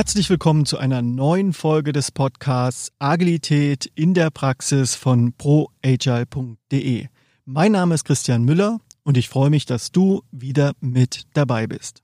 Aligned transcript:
Herzlich 0.00 0.30
willkommen 0.30 0.64
zu 0.64 0.78
einer 0.78 1.02
neuen 1.02 1.52
Folge 1.52 1.92
des 1.92 2.10
Podcasts 2.10 2.90
Agilität 2.98 3.84
in 3.94 4.14
der 4.14 4.30
Praxis 4.30 4.94
von 4.94 5.34
proagile.de. 5.34 7.08
Mein 7.44 7.72
Name 7.72 7.94
ist 7.96 8.06
Christian 8.06 8.44
Müller 8.44 8.80
und 9.02 9.18
ich 9.18 9.28
freue 9.28 9.50
mich, 9.50 9.66
dass 9.66 9.92
du 9.92 10.22
wieder 10.30 10.72
mit 10.80 11.24
dabei 11.34 11.66
bist. 11.66 12.02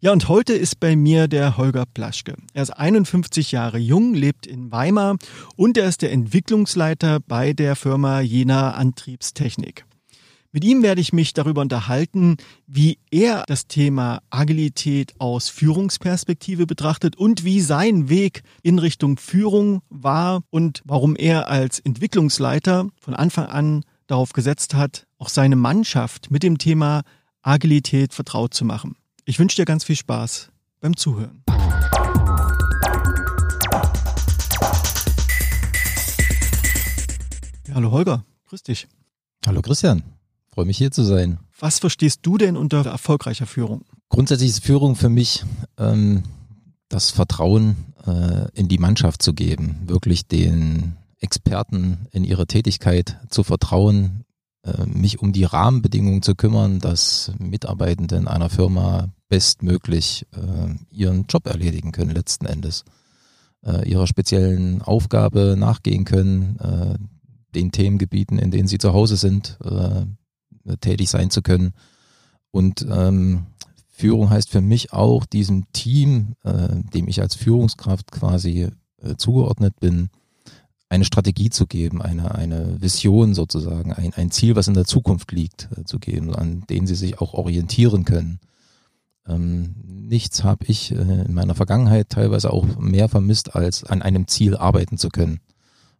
Ja, 0.00 0.12
und 0.12 0.30
heute 0.30 0.54
ist 0.54 0.80
bei 0.80 0.96
mir 0.96 1.28
der 1.28 1.58
Holger 1.58 1.84
Plaschke. 1.84 2.36
Er 2.54 2.62
ist 2.62 2.70
51 2.70 3.52
Jahre 3.52 3.76
jung, 3.76 4.14
lebt 4.14 4.46
in 4.46 4.72
Weimar 4.72 5.18
und 5.56 5.76
er 5.76 5.86
ist 5.86 6.00
der 6.00 6.10
Entwicklungsleiter 6.10 7.20
bei 7.20 7.52
der 7.52 7.76
Firma 7.76 8.20
Jena 8.20 8.70
Antriebstechnik. 8.70 9.84
Mit 10.54 10.62
ihm 10.62 10.84
werde 10.84 11.00
ich 11.00 11.12
mich 11.12 11.34
darüber 11.34 11.62
unterhalten, 11.62 12.36
wie 12.68 12.98
er 13.10 13.42
das 13.48 13.66
Thema 13.66 14.22
Agilität 14.30 15.12
aus 15.18 15.48
Führungsperspektive 15.48 16.64
betrachtet 16.64 17.16
und 17.16 17.42
wie 17.42 17.60
sein 17.60 18.08
Weg 18.08 18.44
in 18.62 18.78
Richtung 18.78 19.16
Führung 19.16 19.82
war 19.88 20.44
und 20.50 20.80
warum 20.84 21.16
er 21.16 21.48
als 21.48 21.80
Entwicklungsleiter 21.80 22.86
von 23.00 23.14
Anfang 23.14 23.46
an 23.46 23.84
darauf 24.06 24.32
gesetzt 24.32 24.74
hat, 24.74 25.08
auch 25.18 25.28
seine 25.28 25.56
Mannschaft 25.56 26.30
mit 26.30 26.44
dem 26.44 26.58
Thema 26.58 27.02
Agilität 27.42 28.14
vertraut 28.14 28.54
zu 28.54 28.64
machen. 28.64 28.94
Ich 29.24 29.40
wünsche 29.40 29.56
dir 29.56 29.64
ganz 29.64 29.82
viel 29.82 29.96
Spaß 29.96 30.52
beim 30.78 30.96
Zuhören. 30.96 31.42
Hallo 37.74 37.90
Holger, 37.90 38.24
grüß 38.46 38.62
dich. 38.62 38.86
Hallo 39.44 39.60
Christian. 39.60 40.13
Freue 40.54 40.66
mich 40.66 40.78
hier 40.78 40.92
zu 40.92 41.02
sein. 41.02 41.40
Was 41.58 41.80
verstehst 41.80 42.20
du 42.22 42.38
denn 42.38 42.56
unter 42.56 42.86
erfolgreicher 42.86 43.46
Führung? 43.46 43.84
Grundsätzlich 44.08 44.50
ist 44.50 44.64
Führung 44.64 44.94
für 44.94 45.08
mich 45.08 45.44
ähm, 45.78 46.22
das 46.88 47.10
Vertrauen 47.10 47.74
äh, 48.06 48.46
in 48.52 48.68
die 48.68 48.78
Mannschaft 48.78 49.20
zu 49.20 49.34
geben, 49.34 49.80
wirklich 49.86 50.28
den 50.28 50.94
Experten 51.18 52.06
in 52.12 52.22
ihre 52.22 52.46
Tätigkeit 52.46 53.18
zu 53.30 53.42
vertrauen, 53.42 54.22
äh, 54.62 54.86
mich 54.86 55.18
um 55.18 55.32
die 55.32 55.42
Rahmenbedingungen 55.42 56.22
zu 56.22 56.36
kümmern, 56.36 56.78
dass 56.78 57.32
Mitarbeitende 57.40 58.14
in 58.14 58.28
einer 58.28 58.48
Firma 58.48 59.08
bestmöglich 59.28 60.24
äh, 60.36 60.96
ihren 60.96 61.26
Job 61.28 61.48
erledigen 61.48 61.90
können 61.90 62.12
letzten 62.12 62.46
Endes, 62.46 62.84
äh, 63.66 63.88
ihrer 63.90 64.06
speziellen 64.06 64.82
Aufgabe 64.82 65.56
nachgehen 65.58 66.04
können, 66.04 66.60
äh, 66.60 66.94
den 67.56 67.72
Themengebieten, 67.72 68.38
in 68.38 68.52
denen 68.52 68.68
sie 68.68 68.78
zu 68.78 68.92
Hause 68.92 69.16
sind, 69.16 69.58
äh, 69.64 70.04
tätig 70.80 71.10
sein 71.10 71.30
zu 71.30 71.42
können. 71.42 71.72
Und 72.50 72.86
ähm, 72.88 73.46
Führung 73.88 74.30
heißt 74.30 74.50
für 74.50 74.60
mich 74.60 74.92
auch 74.92 75.24
diesem 75.24 75.70
Team, 75.72 76.34
äh, 76.42 76.68
dem 76.94 77.08
ich 77.08 77.20
als 77.20 77.34
Führungskraft 77.34 78.10
quasi 78.10 78.70
äh, 79.02 79.16
zugeordnet 79.16 79.78
bin, 79.80 80.10
eine 80.88 81.04
Strategie 81.04 81.50
zu 81.50 81.66
geben, 81.66 82.02
eine, 82.02 82.34
eine 82.34 82.80
Vision 82.80 83.34
sozusagen, 83.34 83.92
ein, 83.92 84.12
ein 84.14 84.30
Ziel, 84.30 84.56
was 84.56 84.68
in 84.68 84.74
der 84.74 84.84
Zukunft 84.84 85.32
liegt, 85.32 85.68
äh, 85.76 85.84
zu 85.84 85.98
geben, 85.98 86.34
an 86.34 86.64
denen 86.68 86.86
sie 86.86 86.94
sich 86.94 87.20
auch 87.20 87.34
orientieren 87.34 88.04
können. 88.04 88.40
Ähm, 89.26 89.74
nichts 89.84 90.44
habe 90.44 90.66
ich 90.66 90.92
äh, 90.92 90.96
in 90.96 91.34
meiner 91.34 91.54
Vergangenheit 91.54 92.10
teilweise 92.10 92.52
auch 92.52 92.78
mehr 92.78 93.08
vermisst, 93.08 93.54
als 93.54 93.84
an 93.84 94.02
einem 94.02 94.26
Ziel 94.28 94.56
arbeiten 94.56 94.98
zu 94.98 95.08
können, 95.08 95.40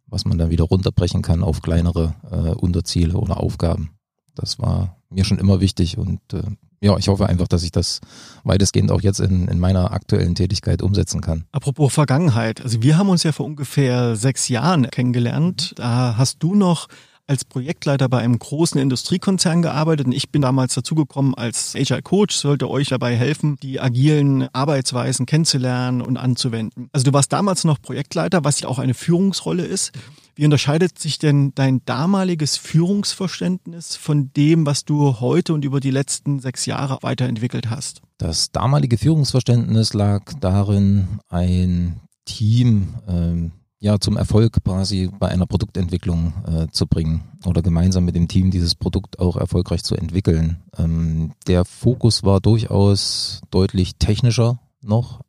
was 0.07 0.25
man 0.25 0.37
dann 0.37 0.49
wieder 0.51 0.65
runterbrechen 0.65 1.21
kann 1.21 1.43
auf 1.43 1.61
kleinere 1.61 2.15
äh, 2.29 2.51
Unterziele 2.55 3.17
oder 3.17 3.39
Aufgaben. 3.39 3.91
Das 4.35 4.59
war 4.59 4.97
mir 5.09 5.25
schon 5.25 5.39
immer 5.39 5.61
wichtig 5.61 5.97
und 5.97 6.19
äh, 6.33 6.43
ja, 6.81 6.97
ich 6.97 7.07
hoffe 7.07 7.27
einfach, 7.27 7.47
dass 7.47 7.63
ich 7.63 7.71
das 7.71 8.01
weitestgehend 8.43 8.91
auch 8.91 9.01
jetzt 9.01 9.19
in, 9.19 9.47
in 9.47 9.59
meiner 9.59 9.91
aktuellen 9.91 10.35
Tätigkeit 10.35 10.81
umsetzen 10.81 11.21
kann. 11.21 11.45
Apropos 11.51 11.93
Vergangenheit, 11.93 12.61
also 12.61 12.83
wir 12.83 12.97
haben 12.97 13.09
uns 13.09 13.23
ja 13.23 13.31
vor 13.31 13.45
ungefähr 13.45 14.15
sechs 14.15 14.49
Jahren 14.49 14.89
kennengelernt. 14.91 15.73
Da 15.77 16.15
hast 16.17 16.43
du 16.43 16.53
noch 16.53 16.87
als 17.27 17.45
Projektleiter 17.45 18.07
bei 18.07 18.19
einem 18.19 18.37
großen 18.37 18.79
Industriekonzern 18.79 19.61
gearbeitet 19.61 20.05
und 20.05 20.11
ich 20.11 20.29
bin 20.29 20.41
damals 20.41 20.75
dazugekommen 20.75 21.33
als 21.33 21.75
Agile 21.75 22.01
Coach, 22.01 22.35
sollte 22.35 22.69
euch 22.69 22.89
dabei 22.89 23.15
helfen, 23.15 23.57
die 23.61 23.79
agilen 23.79 24.47
Arbeitsweisen 24.53 25.25
kennenzulernen 25.25 26.01
und 26.01 26.17
anzuwenden. 26.17 26.89
Also 26.91 27.05
du 27.05 27.13
warst 27.13 27.33
damals 27.33 27.63
noch 27.63 27.81
Projektleiter, 27.81 28.43
was 28.43 28.59
ja 28.59 28.67
auch 28.67 28.79
eine 28.79 28.93
Führungsrolle 28.93 29.63
ist. 29.63 29.91
Wie 30.35 30.43
unterscheidet 30.43 30.99
sich 30.99 31.17
denn 31.17 31.53
dein 31.55 31.81
damaliges 31.85 32.57
Führungsverständnis 32.57 33.95
von 33.95 34.31
dem, 34.33 34.65
was 34.65 34.83
du 34.83 35.21
heute 35.21 35.53
und 35.53 35.63
über 35.63 35.79
die 35.79 35.91
letzten 35.91 36.39
sechs 36.39 36.65
Jahre 36.65 36.97
weiterentwickelt 37.01 37.69
hast? 37.69 38.01
Das 38.17 38.51
damalige 38.51 38.97
Führungsverständnis 38.97 39.93
lag 39.93 40.33
darin, 40.41 41.19
ein 41.29 42.01
Team 42.25 42.95
ähm, 43.07 43.51
ja 43.85 43.99
zum 43.99 44.17
Erfolg 44.17 44.63
quasi 44.63 45.09
bei 45.19 45.27
einer 45.29 45.45
Produktentwicklung 45.45 46.33
äh, 46.47 46.67
zu 46.71 46.87
bringen 46.87 47.23
oder 47.45 47.61
gemeinsam 47.61 48.03
mit 48.03 48.15
dem 48.15 48.27
Team 48.27 48.49
dieses 48.49 48.73
Produkt 48.73 49.19
auch 49.19 49.37
erfolgreich 49.37 49.83
zu 49.83 49.95
entwickeln. 49.95 50.63
Ähm, 50.77 51.33
der 51.47 51.65
Fokus 51.65 52.23
war 52.23 52.41
durchaus 52.41 53.41
deutlich 53.51 53.97
technischer 53.97 54.59
noch 54.81 55.21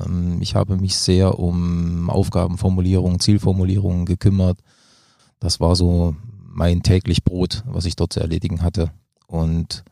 ähm, 0.00 0.38
ich 0.40 0.54
habe 0.54 0.76
mich 0.76 0.96
sehr 0.96 1.38
um 1.38 2.08
Aufgabenformulierung, 2.08 3.20
Zielformulierungen 3.20 4.06
gekümmert. 4.06 4.58
Das 5.38 5.60
war 5.60 5.76
so 5.76 6.16
mein 6.38 6.82
täglich 6.82 7.24
Brot, 7.24 7.62
was 7.66 7.84
ich 7.84 7.96
dort 7.96 8.14
zu 8.14 8.20
erledigen 8.20 8.62
hatte. 8.62 8.90
Und 9.26 9.84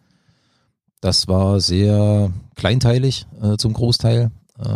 das 1.01 1.29
war 1.29 1.61
sehr 1.61 2.31
kleinteilig 2.57 3.27
äh, 3.43 3.57
zum 3.57 3.73
Großteil, 3.73 4.31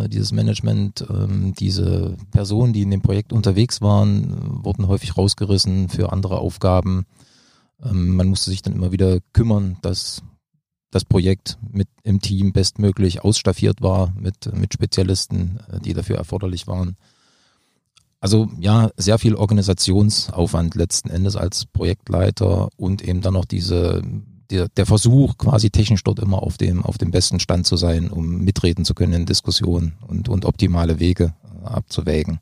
dieses 0.09 0.33
Management. 0.33 1.07
Ähm, 1.11 1.55
diese 1.59 2.17
Personen, 2.31 2.73
die 2.73 2.83
in 2.83 2.91
dem 2.91 3.03
Projekt 3.03 3.33
unterwegs 3.33 3.81
waren, 3.81 4.65
wurden 4.65 4.89
häufig 4.89 5.17
rausgerissen 5.17 5.89
für 5.89 6.13
andere 6.13 6.39
Aufgaben. 6.39 7.07
Ähm, 7.83 8.17
man 8.17 8.29
musste 8.29 8.51
sich 8.51 8.63
dann 8.63 8.75
immer 8.75 8.93
wieder 8.93 9.19
kümmern, 9.33 9.77
dass 9.83 10.23
das 10.91 11.05
Projekt 11.05 11.59
mit 11.73 11.89
im 12.05 12.21
Team 12.21 12.53
bestmöglich 12.53 13.25
ausstaffiert 13.25 13.83
war 13.83 14.13
mit, 14.17 14.55
mit 14.55 14.73
Spezialisten, 14.73 15.59
äh, 15.71 15.81
die 15.81 15.93
dafür 15.93 16.17
erforderlich 16.17 16.67
waren. 16.67 16.97
Also 18.21 18.49
ja, 18.59 18.91
sehr 18.97 19.19
viel 19.19 19.35
Organisationsaufwand 19.35 20.77
letzten 20.77 21.11
Endes 21.11 21.37
als 21.37 21.67
Projektleiter 21.67 22.71
und 22.77 23.03
eben 23.03 23.21
dann 23.21 23.35
noch 23.35 23.45
diese, 23.45 24.03
der, 24.51 24.69
der 24.69 24.87
Versuch, 24.87 25.39
quasi 25.39 25.71
technisch 25.71 26.05
dort 26.05 26.19
immer 26.19 26.43
auf 26.43 26.57
dem, 26.57 26.83
auf 26.83 26.99
dem 26.99 27.11
besten 27.11 27.41
Stand 27.41 27.67
zu 27.67 27.77
sein, 27.77 28.11
um 28.11 28.39
mitreden 28.39 28.85
zu 28.85 28.95
können 28.95 29.13
in 29.13 29.27
Diskussionen 29.27 29.95
und, 30.07 30.29
und 30.29 30.45
optimale 30.45 31.01
Wege 31.01 31.35
äh, 31.45 31.67
abzuwägen. 31.67 32.41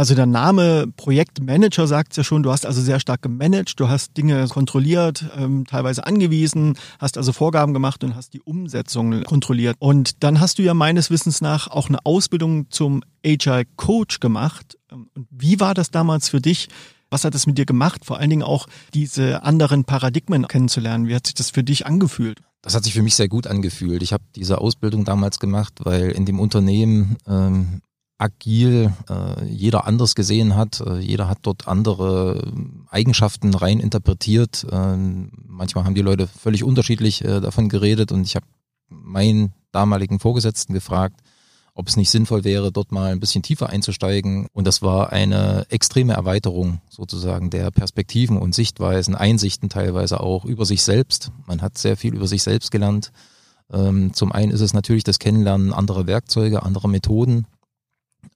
Also 0.00 0.14
der 0.14 0.26
Name 0.26 0.86
Projektmanager 0.96 1.86
sagt 1.86 2.16
ja 2.16 2.22
schon, 2.22 2.42
du 2.42 2.52
hast 2.52 2.64
also 2.64 2.80
sehr 2.80 3.00
stark 3.00 3.22
gemanagt, 3.22 3.78
du 3.80 3.88
hast 3.88 4.16
Dinge 4.16 4.46
kontrolliert, 4.46 5.26
ähm, 5.36 5.66
teilweise 5.66 6.06
angewiesen, 6.06 6.78
hast 7.00 7.18
also 7.18 7.32
Vorgaben 7.32 7.74
gemacht 7.74 8.04
und 8.04 8.14
hast 8.14 8.32
die 8.32 8.40
Umsetzung 8.40 9.24
kontrolliert. 9.24 9.76
Und 9.80 10.22
dann 10.22 10.40
hast 10.40 10.58
du 10.58 10.62
ja 10.62 10.74
meines 10.74 11.10
Wissens 11.10 11.40
nach 11.40 11.68
auch 11.68 11.88
eine 11.88 11.98
Ausbildung 12.06 12.70
zum 12.70 13.02
Agile 13.26 13.66
Coach 13.76 14.20
gemacht. 14.20 14.78
Ähm, 14.92 15.08
wie 15.28 15.58
war 15.58 15.74
das 15.74 15.90
damals 15.90 16.28
für 16.28 16.40
dich? 16.40 16.68
Was 17.10 17.24
hat 17.24 17.34
es 17.34 17.46
mit 17.46 17.58
dir 17.58 17.66
gemacht? 17.66 18.04
Vor 18.04 18.18
allen 18.18 18.30
Dingen 18.30 18.42
auch 18.42 18.66
diese 18.94 19.42
anderen 19.42 19.84
Paradigmen 19.84 20.46
kennenzulernen. 20.46 21.08
Wie 21.08 21.14
hat 21.14 21.26
sich 21.26 21.34
das 21.34 21.50
für 21.50 21.64
dich 21.64 21.86
angefühlt? 21.86 22.40
Das 22.62 22.74
hat 22.74 22.84
sich 22.84 22.94
für 22.94 23.02
mich 23.02 23.16
sehr 23.16 23.28
gut 23.28 23.46
angefühlt. 23.46 24.02
Ich 24.02 24.12
habe 24.12 24.24
diese 24.36 24.58
Ausbildung 24.58 25.04
damals 25.04 25.40
gemacht, 25.40 25.74
weil 25.82 26.10
in 26.10 26.24
dem 26.24 26.38
Unternehmen 26.38 27.16
ähm, 27.26 27.82
agil 28.18 28.92
äh, 29.08 29.44
jeder 29.46 29.86
anders 29.86 30.14
gesehen 30.14 30.54
hat. 30.54 30.80
Äh, 30.80 30.98
jeder 30.98 31.26
hat 31.26 31.38
dort 31.42 31.66
andere 31.66 32.52
Eigenschaften 32.90 33.54
rein 33.54 33.80
interpretiert. 33.80 34.66
Äh, 34.70 34.96
manchmal 35.46 35.84
haben 35.84 35.94
die 35.94 36.02
Leute 36.02 36.26
völlig 36.26 36.62
unterschiedlich 36.62 37.24
äh, 37.24 37.40
davon 37.40 37.68
geredet 37.68 38.12
und 38.12 38.22
ich 38.22 38.36
habe 38.36 38.46
meinen 38.88 39.52
damaligen 39.72 40.20
Vorgesetzten 40.20 40.74
gefragt, 40.74 41.20
ob 41.74 41.88
es 41.88 41.96
nicht 41.96 42.10
sinnvoll 42.10 42.44
wäre, 42.44 42.72
dort 42.72 42.92
mal 42.92 43.12
ein 43.12 43.20
bisschen 43.20 43.42
tiefer 43.42 43.70
einzusteigen. 43.70 44.48
Und 44.52 44.66
das 44.66 44.82
war 44.82 45.12
eine 45.12 45.66
extreme 45.70 46.14
Erweiterung 46.14 46.80
sozusagen 46.88 47.50
der 47.50 47.70
Perspektiven 47.70 48.36
und 48.36 48.54
Sichtweisen, 48.54 49.14
Einsichten 49.14 49.68
teilweise 49.68 50.20
auch 50.20 50.44
über 50.44 50.66
sich 50.66 50.82
selbst. 50.82 51.32
Man 51.46 51.62
hat 51.62 51.78
sehr 51.78 51.96
viel 51.96 52.14
über 52.14 52.26
sich 52.26 52.42
selbst 52.42 52.70
gelernt. 52.70 53.12
Ähm, 53.72 54.12
zum 54.14 54.32
einen 54.32 54.52
ist 54.52 54.60
es 54.60 54.74
natürlich 54.74 55.04
das 55.04 55.18
Kennenlernen 55.18 55.72
anderer 55.72 56.06
Werkzeuge, 56.06 56.62
anderer 56.62 56.88
Methoden, 56.88 57.46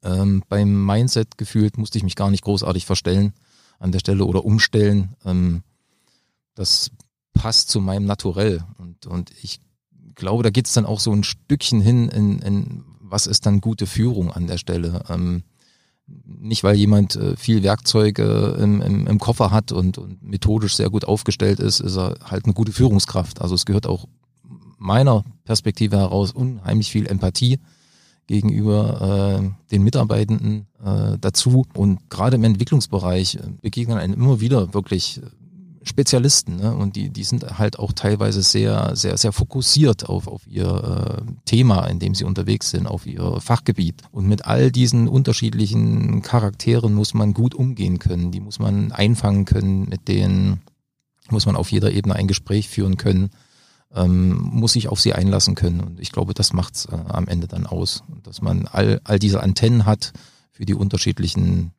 ähm, 0.02 0.42
beim 0.48 0.84
Mindset 0.84 1.38
gefühlt 1.38 1.78
musste 1.78 1.98
ich 1.98 2.04
mich 2.04 2.16
gar 2.16 2.30
nicht 2.30 2.44
großartig 2.44 2.86
verstellen 2.86 3.32
an 3.78 3.92
der 3.92 3.98
Stelle 3.98 4.24
oder 4.24 4.44
umstellen. 4.44 5.16
Ähm, 5.24 5.62
das 6.54 6.90
passt 7.32 7.70
zu 7.70 7.80
meinem 7.80 8.04
Naturell. 8.04 8.64
Und, 8.78 9.06
und 9.06 9.32
ich 9.42 9.60
glaube, 10.14 10.42
da 10.42 10.50
geht 10.50 10.66
es 10.66 10.74
dann 10.74 10.86
auch 10.86 11.00
so 11.00 11.12
ein 11.12 11.24
Stückchen 11.24 11.80
hin 11.80 12.08
in, 12.08 12.38
in 12.40 12.84
was 13.14 13.28
ist 13.28 13.46
dann 13.46 13.60
gute 13.60 13.86
Führung 13.86 14.32
an 14.32 14.48
der 14.48 14.58
Stelle. 14.58 15.04
Ähm, 15.08 15.44
nicht, 16.26 16.64
weil 16.64 16.74
jemand 16.74 17.14
äh, 17.14 17.36
viel 17.36 17.62
Werkzeuge 17.62 18.58
im, 18.60 18.82
im, 18.82 19.06
im 19.06 19.18
Koffer 19.20 19.52
hat 19.52 19.70
und, 19.70 19.98
und 19.98 20.20
methodisch 20.20 20.74
sehr 20.74 20.90
gut 20.90 21.04
aufgestellt 21.04 21.60
ist, 21.60 21.78
ist 21.78 21.96
er 21.96 22.16
halt 22.24 22.44
eine 22.44 22.54
gute 22.54 22.72
Führungskraft. 22.72 23.40
Also 23.40 23.54
es 23.54 23.66
gehört 23.66 23.86
auch 23.86 24.06
meiner 24.78 25.22
Perspektive 25.44 25.96
heraus 25.96 26.32
unheimlich 26.32 26.90
viel 26.90 27.06
Empathie 27.06 27.60
gegenüber 28.26 29.40
äh, 29.40 29.50
den 29.70 29.84
Mitarbeitenden 29.84 30.66
äh, 30.84 31.16
dazu. 31.20 31.66
Und 31.72 32.10
gerade 32.10 32.34
im 32.34 32.42
Entwicklungsbereich 32.42 33.38
begegnen 33.62 33.96
einem 33.96 34.14
immer 34.14 34.40
wieder 34.40 34.74
wirklich 34.74 35.20
Spezialisten 35.84 36.56
ne? 36.56 36.74
und 36.74 36.96
die, 36.96 37.10
die 37.10 37.24
sind 37.24 37.58
halt 37.58 37.78
auch 37.78 37.92
teilweise 37.92 38.42
sehr, 38.42 38.96
sehr, 38.96 39.16
sehr 39.16 39.32
fokussiert 39.32 40.08
auf, 40.08 40.26
auf 40.26 40.46
ihr 40.46 41.22
äh, 41.26 41.32
Thema, 41.44 41.86
in 41.86 41.98
dem 41.98 42.14
sie 42.14 42.24
unterwegs 42.24 42.70
sind, 42.70 42.86
auf 42.86 43.06
ihr 43.06 43.40
Fachgebiet. 43.40 44.02
Und 44.10 44.26
mit 44.26 44.46
all 44.46 44.72
diesen 44.72 45.08
unterschiedlichen 45.08 46.22
Charakteren 46.22 46.94
muss 46.94 47.12
man 47.12 47.34
gut 47.34 47.54
umgehen 47.54 47.98
können, 47.98 48.32
die 48.32 48.40
muss 48.40 48.58
man 48.58 48.92
einfangen 48.92 49.44
können, 49.44 49.88
mit 49.88 50.08
denen 50.08 50.62
muss 51.30 51.46
man 51.46 51.56
auf 51.56 51.70
jeder 51.70 51.92
Ebene 51.92 52.14
ein 52.14 52.28
Gespräch 52.28 52.68
führen 52.68 52.96
können, 52.96 53.30
ähm, 53.94 54.36
muss 54.36 54.72
sich 54.72 54.88
auf 54.88 55.00
sie 55.00 55.12
einlassen 55.12 55.54
können. 55.54 55.80
Und 55.80 56.00
ich 56.00 56.12
glaube, 56.12 56.34
das 56.34 56.52
macht's 56.52 56.86
äh, 56.86 56.96
am 57.08 57.28
Ende 57.28 57.46
dann 57.46 57.66
aus, 57.66 58.04
dass 58.22 58.42
man 58.42 58.66
all, 58.66 59.00
all 59.04 59.18
diese 59.18 59.42
Antennen 59.42 59.86
hat 59.86 60.12
für 60.50 60.64
die 60.64 60.74
unterschiedlichen 60.74 61.72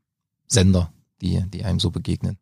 Sender, 0.48 0.92
die, 1.22 1.44
die 1.50 1.64
einem 1.64 1.80
so 1.80 1.92
begegnen. 1.92 2.38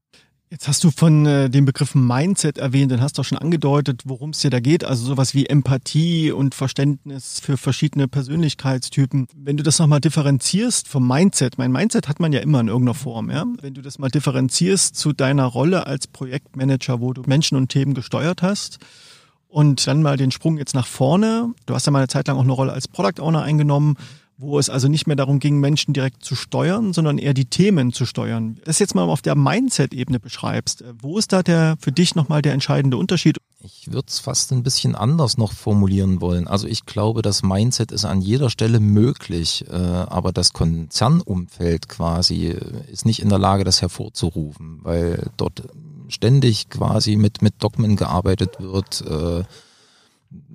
Jetzt 0.54 0.68
hast 0.68 0.84
du 0.84 0.92
von 0.92 1.26
äh, 1.26 1.50
dem 1.50 1.66
Begriff 1.66 1.96
Mindset 1.96 2.60
erwähnt, 2.60 2.92
den 2.92 3.02
hast 3.02 3.18
du 3.18 3.22
auch 3.22 3.26
schon 3.26 3.40
angedeutet, 3.40 4.04
worum 4.06 4.30
es 4.30 4.40
dir 4.42 4.52
da 4.52 4.60
geht. 4.60 4.84
Also 4.84 5.04
sowas 5.04 5.34
wie 5.34 5.48
Empathie 5.48 6.32
und 6.32 6.54
Verständnis 6.54 7.40
für 7.40 7.58
verschiedene 7.58 8.08
Persönlichkeitstypen. 8.08 9.26
Wenn 9.36 9.58
du 9.58 9.64
das 9.64 9.80
nochmal 9.80 10.00
differenzierst 10.00 10.88
vom 10.88 11.08
Mindset, 11.08 11.58
mein 11.58 11.72
Mindset 11.72 12.08
hat 12.08 12.20
man 12.20 12.34
ja 12.34 12.40
immer 12.40 12.60
in 12.60 12.68
irgendeiner 12.68 12.94
Form, 12.94 13.32
ja. 13.32 13.46
Wenn 13.62 13.74
du 13.74 13.82
das 13.82 13.98
mal 13.98 14.10
differenzierst 14.10 14.96
zu 14.96 15.12
deiner 15.12 15.46
Rolle 15.46 15.88
als 15.88 16.06
Projektmanager, 16.06 17.02
wo 17.02 17.14
du 17.14 17.24
Menschen 17.26 17.58
und 17.58 17.70
Themen 17.70 17.96
gesteuert 17.96 18.44
hast, 18.44 18.78
und 19.48 19.86
dann 19.86 20.04
mal 20.04 20.18
den 20.18 20.32
Sprung 20.32 20.58
jetzt 20.58 20.74
nach 20.74 20.88
vorne. 20.88 21.54
Du 21.68 21.76
hast 21.76 21.86
ja 21.86 21.92
mal 21.92 22.00
eine 22.00 22.08
Zeit 22.08 22.28
lang 22.28 22.38
auch 22.38 22.44
eine 22.44 22.52
Rolle 22.52 22.74
als 22.74 22.88
Product 22.88 23.22
Owner 23.22 23.44
eingenommen 23.44 23.98
wo 24.44 24.60
es 24.60 24.70
also 24.70 24.88
nicht 24.88 25.08
mehr 25.08 25.16
darum 25.16 25.40
ging, 25.40 25.60
Menschen 25.60 25.94
direkt 25.94 26.24
zu 26.24 26.36
steuern, 26.36 26.94
sondern 26.94 27.18
eher 27.18 27.34
die 27.34 27.46
Themen 27.46 27.94
zu 27.94 28.06
steuern. 28.06 28.58
Das 28.66 28.80
jetzt 28.80 28.94
mal 28.94 29.04
auf 29.04 29.22
der 29.22 29.36
Mindset-Ebene 29.36 30.20
beschreibst. 30.20 30.82
Äh, 30.82 30.94
wo 31.02 31.18
ist 31.18 31.34
da 31.34 31.42
der 31.42 31.76
für 31.80 31.92
dich 31.92 32.16
nochmal 32.16 32.42
der 32.42 32.54
entscheidende 32.54 32.98
Unterschied? 32.98 33.38
Ich 33.62 33.92
würde 33.92 34.08
es 34.10 34.20
fast 34.20 34.52
ein 34.52 34.62
bisschen 34.62 34.96
anders 34.96 35.38
noch 35.38 35.54
formulieren 35.54 36.20
wollen. 36.20 36.48
Also 36.48 36.68
ich 36.68 36.86
glaube, 36.86 37.22
das 37.22 37.44
Mindset 37.44 37.92
ist 37.92 38.04
an 38.04 38.22
jeder 38.22 38.50
Stelle 38.50 38.80
möglich, 38.80 39.66
äh, 39.70 39.76
aber 39.76 40.34
das 40.34 40.52
Konzernumfeld 40.52 41.88
quasi 41.88 42.48
äh, 42.48 42.60
ist 42.92 43.06
nicht 43.06 43.22
in 43.22 43.30
der 43.30 43.40
Lage, 43.40 43.64
das 43.64 43.82
hervorzurufen, 43.82 44.80
weil 44.84 45.30
dort 45.38 45.64
ständig 46.10 46.70
quasi 46.70 47.16
mit, 47.16 47.42
mit 47.42 47.56
Dogmen 47.64 47.96
gearbeitet 47.96 48.58
wird, 48.60 49.04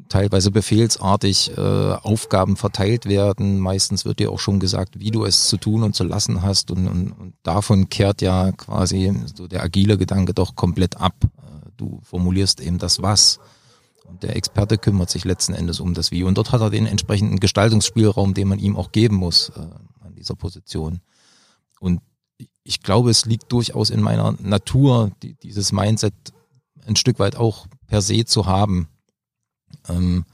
teilweise 0.09 0.51
befehlsartig 0.51 1.57
äh, 1.57 1.61
Aufgaben 1.61 2.57
verteilt 2.57 3.07
werden. 3.07 3.59
Meistens 3.59 4.05
wird 4.05 4.19
dir 4.19 4.31
auch 4.31 4.39
schon 4.39 4.61
gesagt, 4.61 4.99
wie 4.99 5.11
du 5.11 5.25
es 5.25 5.49
zu 5.49 5.57
tun 5.57 5.83
und 5.83 5.95
zu 5.95 6.05
lassen 6.05 6.43
hast. 6.43 6.71
Und, 6.71 6.87
und, 6.89 7.13
und 7.13 7.35
davon 7.43 7.89
kehrt 7.89 8.23
ja 8.23 8.53
quasi 8.53 9.15
so 9.35 9.47
der 9.47 9.63
agile 9.63 9.99
Gedanke 9.99 10.35
doch 10.35 10.57
komplett 10.57 11.01
ab. 11.01 11.15
Äh, 11.23 11.71
du 11.77 12.01
formulierst 12.03 12.61
eben 12.61 12.79
das 12.79 13.03
Was. 13.03 13.39
Und 14.05 14.23
der 14.23 14.37
Experte 14.37 14.79
kümmert 14.79 15.11
sich 15.11 15.25
letzten 15.25 15.53
Endes 15.53 15.81
um 15.81 15.95
das 15.95 16.11
Wie. 16.11 16.25
Und 16.25 16.39
dort 16.39 16.53
hat 16.53 16.63
er 16.63 16.71
den 16.71 16.87
entsprechenden 16.87 17.41
Gestaltungsspielraum, 17.41 18.35
den 18.35 18.49
man 18.49 18.59
ihm 18.59 18.77
auch 18.77 18.93
geben 18.93 19.17
muss 19.17 19.51
äh, 19.51 19.61
an 20.01 20.15
dieser 20.17 20.35
Position. 20.35 21.01
Und 21.79 22.01
ich 22.65 22.83
glaube, 22.83 23.11
es 23.11 23.27
liegt 23.27 23.53
durchaus 23.53 23.91
in 23.91 24.01
meiner 24.01 24.35
Natur, 24.41 25.11
die, 25.23 25.35
dieses 25.35 25.73
Mindset 25.73 26.15
ein 26.87 26.97
Stück 26.97 27.19
weit 27.19 27.37
auch 27.37 27.67
per 27.87 28.01
se 28.01 28.25
zu 28.25 28.47
haben 28.47 28.89
ähm, 29.89 30.25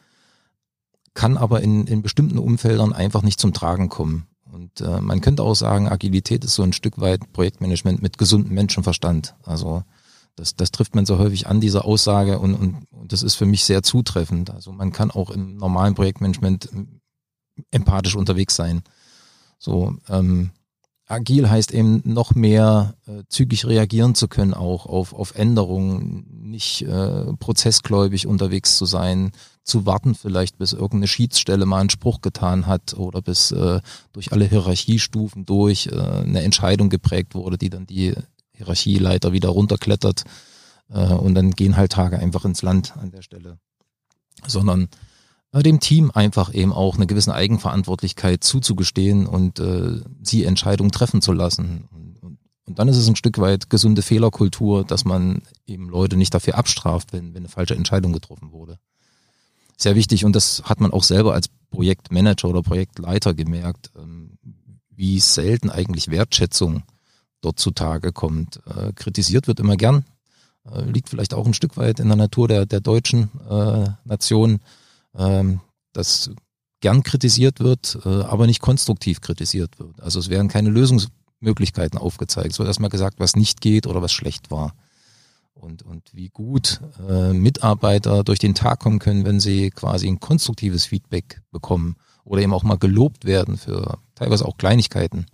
kann 1.15 1.37
aber 1.37 1.63
in, 1.63 1.87
in 1.87 2.03
bestimmten 2.03 2.39
Umfeldern 2.39 2.93
einfach 2.93 3.23
nicht 3.23 3.41
zum 3.41 3.53
Tragen 3.53 3.89
kommen. 3.89 4.27
Und 4.53 4.81
äh, 4.81 5.01
man 5.01 5.21
könnte 5.21 5.43
auch 5.43 5.55
sagen, 5.55 5.89
Agilität 5.89 6.45
ist 6.45 6.55
so 6.55 6.63
ein 6.63 6.73
Stück 6.73 7.01
weit 7.01 7.33
Projektmanagement 7.33 8.03
mit 8.03 8.19
gesundem 8.19 8.55
Menschenverstand. 8.55 9.35
Also 9.43 9.83
das, 10.37 10.57
das 10.57 10.71
trifft 10.71 10.95
man 10.95 11.07
so 11.07 11.19
häufig 11.19 11.47
an, 11.47 11.61
diese 11.61 11.85
Aussage, 11.85 12.39
und, 12.39 12.55
und, 12.55 12.87
und 12.91 13.13
das 13.13 13.23
ist 13.23 13.35
für 13.37 13.47
mich 13.47 13.65
sehr 13.65 13.83
zutreffend. 13.83 14.51
Also 14.51 14.73
man 14.73 14.93
kann 14.93 15.11
auch 15.11 15.31
im 15.31 15.57
normalen 15.57 15.95
Projektmanagement 15.95 16.69
empathisch 17.71 18.17
unterwegs 18.17 18.57
sein. 18.57 18.83
So, 19.59 19.97
ähm, 20.09 20.51
agil 21.07 21.51
heißt 21.51 21.73
eben 21.73 22.03
noch 22.05 22.35
mehr 22.35 22.95
äh, 23.07 23.23
zügig 23.29 23.67
reagieren 23.67 24.15
zu 24.15 24.29
können, 24.29 24.55
auch 24.55 24.87
auf, 24.87 25.13
auf 25.13 25.35
Änderungen, 25.35 26.27
nicht 26.31 26.83
äh, 26.83 27.33
prozessgläubig 27.35 28.27
unterwegs 28.27 28.77
zu 28.77 28.87
sein, 28.87 29.33
zu 29.65 29.87
warten 29.87 30.15
vielleicht, 30.15 30.59
bis 30.59 30.73
irgendeine 30.73 31.09
Schiedsstelle 31.09 31.67
mal 31.67 31.81
einen 31.81 31.91
Spruch 31.91 32.21
getan 32.21 32.67
hat 32.67 32.95
oder 32.95 33.23
bis 33.23 33.51
äh, 33.51 33.81
durch 34.13 34.33
alle 34.33 34.47
Hierarchiestufen 34.47 35.47
durch 35.47 35.89
äh, 35.89 35.99
eine 35.99 36.43
Entscheidung 36.43 36.91
geprägt 36.91 37.35
wurde, 37.35 37.59
die 37.59 37.71
dann 37.71 37.87
die 37.87 38.15
Hierarchieleiter 38.53 39.33
wieder 39.33 39.49
runterklettert 39.51 40.25
äh, 40.91 41.13
und 41.13 41.35
dann 41.35 41.51
gehen 41.51 41.77
halt 41.77 41.93
Tage 41.93 42.19
einfach 42.19 42.45
ins 42.45 42.63
Land 42.63 42.97
an 42.97 43.11
der 43.11 43.23
Stelle. 43.23 43.59
Sondern 44.47 44.89
dem 45.63 45.81
Team 45.81 46.11
einfach 46.13 46.53
eben 46.53 46.73
auch 46.73 46.97
eine 46.97 47.07
gewisse 47.07 47.33
Eigenverantwortlichkeit 47.33 48.43
zuzugestehen 48.43 49.27
und 49.27 49.61
äh, 49.61 50.01
sie 50.23 50.45
Entscheidungen 50.45 50.91
treffen 50.91 51.23
zu 51.23 51.33
lassen. 51.33 51.89
Und, 51.91 52.39
dann 52.67 52.89
ist 52.89 52.97
es 52.97 53.07
ein 53.07 53.15
Stück 53.15 53.39
weit 53.39 53.69
gesunde 53.69 54.01
Fehlerkultur, 54.01 54.85
dass 54.85 55.05
man 55.05 55.43
eben 55.67 55.91
Leute 55.91 56.17
nicht 56.17 56.33
dafür 56.33 56.57
abstraft, 56.57 57.13
wenn, 57.13 57.35
wenn 57.35 57.43
eine 57.43 57.49
falsche 57.49 57.77
Entscheidung 57.77 58.13
getroffen 58.13 58.53
wurde. 58.53 58.79
Sehr 59.77 59.95
wichtig 59.95 60.25
und 60.25 60.35
das 60.35 60.63
hat 60.65 60.81
man 60.81 60.91
auch 60.91 61.03
selber 61.03 61.35
als 61.35 61.49
Projektmanager 61.71 62.49
oder 62.49 62.63
Projektleiter 62.63 63.35
gemerkt, 63.35 63.91
ähm, 63.97 64.39
wie 64.91 65.21
selten 65.21 65.71
eigentlich 65.71 66.11
Wertschätzung 66.11 66.85
dort 67.43 67.59
zutage 67.59 68.13
kommt. 68.13 68.61
Äh, 68.67 68.93
kritisiert 68.95 69.47
wird 69.47 69.61
immer 69.61 69.77
gern, 69.77 70.05
äh, 70.71 70.85
liegt 70.85 71.11
vielleicht 71.11 71.35
auch 71.35 71.47
ein 71.47 71.55
Stück 71.55 71.77
weit 71.77 72.01
in 72.01 72.09
der 72.09 72.17
Natur 72.17 72.49
der, 72.49 72.67
der 72.67 72.81
deutschen 72.81 73.31
äh, 73.49 73.89
Nation 74.05 74.61
ähm, 75.17 75.61
das 75.93 76.31
gern 76.81 77.03
kritisiert 77.03 77.61
wird, 77.61 77.99
äh, 78.05 78.09
aber 78.09 78.47
nicht 78.47 78.61
konstruktiv 78.61 79.21
kritisiert 79.21 79.79
wird. 79.79 80.03
Also 80.03 80.19
es 80.19 80.29
werden 80.29 80.49
keine 80.49 80.71
Lösungsmöglichkeiten 80.71 81.99
aufgezeigt. 81.99 82.53
Es 82.53 82.59
wird 82.59 82.69
erstmal 82.69 82.91
gesagt, 82.91 83.21
was 83.21 83.37
nicht 83.37 83.61
geht 83.61 83.87
oder 83.87 84.03
was 84.03 84.13
schlecht 84.13 84.51
war. 84.51 84.75
Und, 85.55 85.83
und 85.83 86.11
wie 86.13 86.29
gut 86.29 86.81
äh, 87.09 87.33
Mitarbeiter 87.33 88.23
durch 88.23 88.39
den 88.39 88.55
Tag 88.55 88.81
kommen 88.81 88.99
können, 88.99 89.25
wenn 89.25 89.41
sie 89.41 89.71
quasi 89.71 90.09
ein 90.09 90.21
konstruktives 90.21 90.85
Feedback 90.85 91.41
bekommen 91.51 91.97
oder 92.25 92.43
eben 92.43 92.53
auch 92.53 92.65
mal 92.65 92.77
gelobt 92.77 93.25
werden 93.25 93.57
für 93.57 93.99
teilweise 94.15 94.45
auch 94.45 94.59
Kleinigkeiten. 94.59 95.27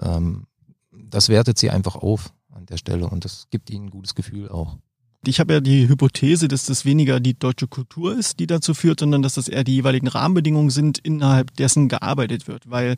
Ähm, 0.00 0.46
das 0.90 1.28
wertet 1.28 1.58
sie 1.58 1.70
einfach 1.70 1.96
auf 1.96 2.32
an 2.50 2.66
der 2.66 2.76
Stelle 2.76 3.08
und 3.08 3.24
das 3.24 3.48
gibt 3.50 3.70
ihnen 3.70 3.86
ein 3.86 3.90
gutes 3.90 4.14
Gefühl 4.14 4.48
auch. 4.48 4.78
Ich 5.28 5.40
habe 5.40 5.52
ja 5.52 5.60
die 5.60 5.86
Hypothese, 5.86 6.48
dass 6.48 6.64
das 6.64 6.86
weniger 6.86 7.20
die 7.20 7.38
deutsche 7.38 7.66
Kultur 7.66 8.16
ist, 8.16 8.40
die 8.40 8.46
dazu 8.46 8.72
führt, 8.72 9.00
sondern 9.00 9.20
dass 9.20 9.34
das 9.34 9.48
eher 9.48 9.62
die 9.62 9.74
jeweiligen 9.74 10.08
Rahmenbedingungen 10.08 10.70
sind, 10.70 10.96
innerhalb 10.96 11.54
dessen 11.56 11.88
gearbeitet 11.88 12.48
wird. 12.48 12.70
Weil 12.70 12.96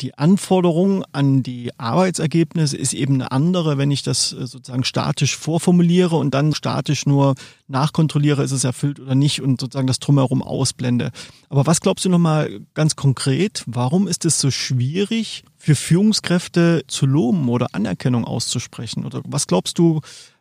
die 0.00 0.18
Anforderung 0.18 1.04
an 1.12 1.44
die 1.44 1.70
Arbeitsergebnisse 1.78 2.76
ist 2.76 2.94
eben 2.94 3.14
eine 3.14 3.30
andere, 3.30 3.78
wenn 3.78 3.92
ich 3.92 4.02
das 4.02 4.32
äh, 4.32 4.48
sozusagen 4.48 4.82
statisch 4.82 5.36
vorformuliere 5.36 6.16
und 6.16 6.34
dann 6.34 6.52
statisch 6.52 7.06
nur 7.06 7.36
nachkontrolliere, 7.68 8.42
ist 8.42 8.50
es 8.50 8.64
erfüllt 8.64 8.98
oder 8.98 9.14
nicht 9.14 9.40
und 9.40 9.60
sozusagen 9.60 9.86
das 9.86 10.00
drumherum 10.00 10.42
ausblende. 10.42 11.12
Aber 11.48 11.64
was 11.66 11.80
glaubst 11.80 12.04
du 12.04 12.08
nochmal 12.08 12.58
ganz 12.74 12.96
konkret? 12.96 13.62
Warum 13.66 14.08
ist 14.08 14.24
es 14.24 14.40
so 14.40 14.50
schwierig, 14.50 15.44
für 15.56 15.76
Führungskräfte 15.76 16.82
zu 16.88 17.06
loben 17.06 17.48
oder 17.48 17.68
Anerkennung 17.72 18.24
auszusprechen? 18.24 19.06
Oder 19.06 19.22
was 19.24 19.46
glaubst 19.46 19.78
du, 19.78 20.00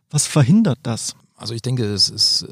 was 0.10 0.26
verhindert 0.26 0.80
das? 0.82 1.16
Also 1.38 1.54
ich 1.54 1.62
denke, 1.62 1.86
es 1.86 2.10
ist, 2.10 2.46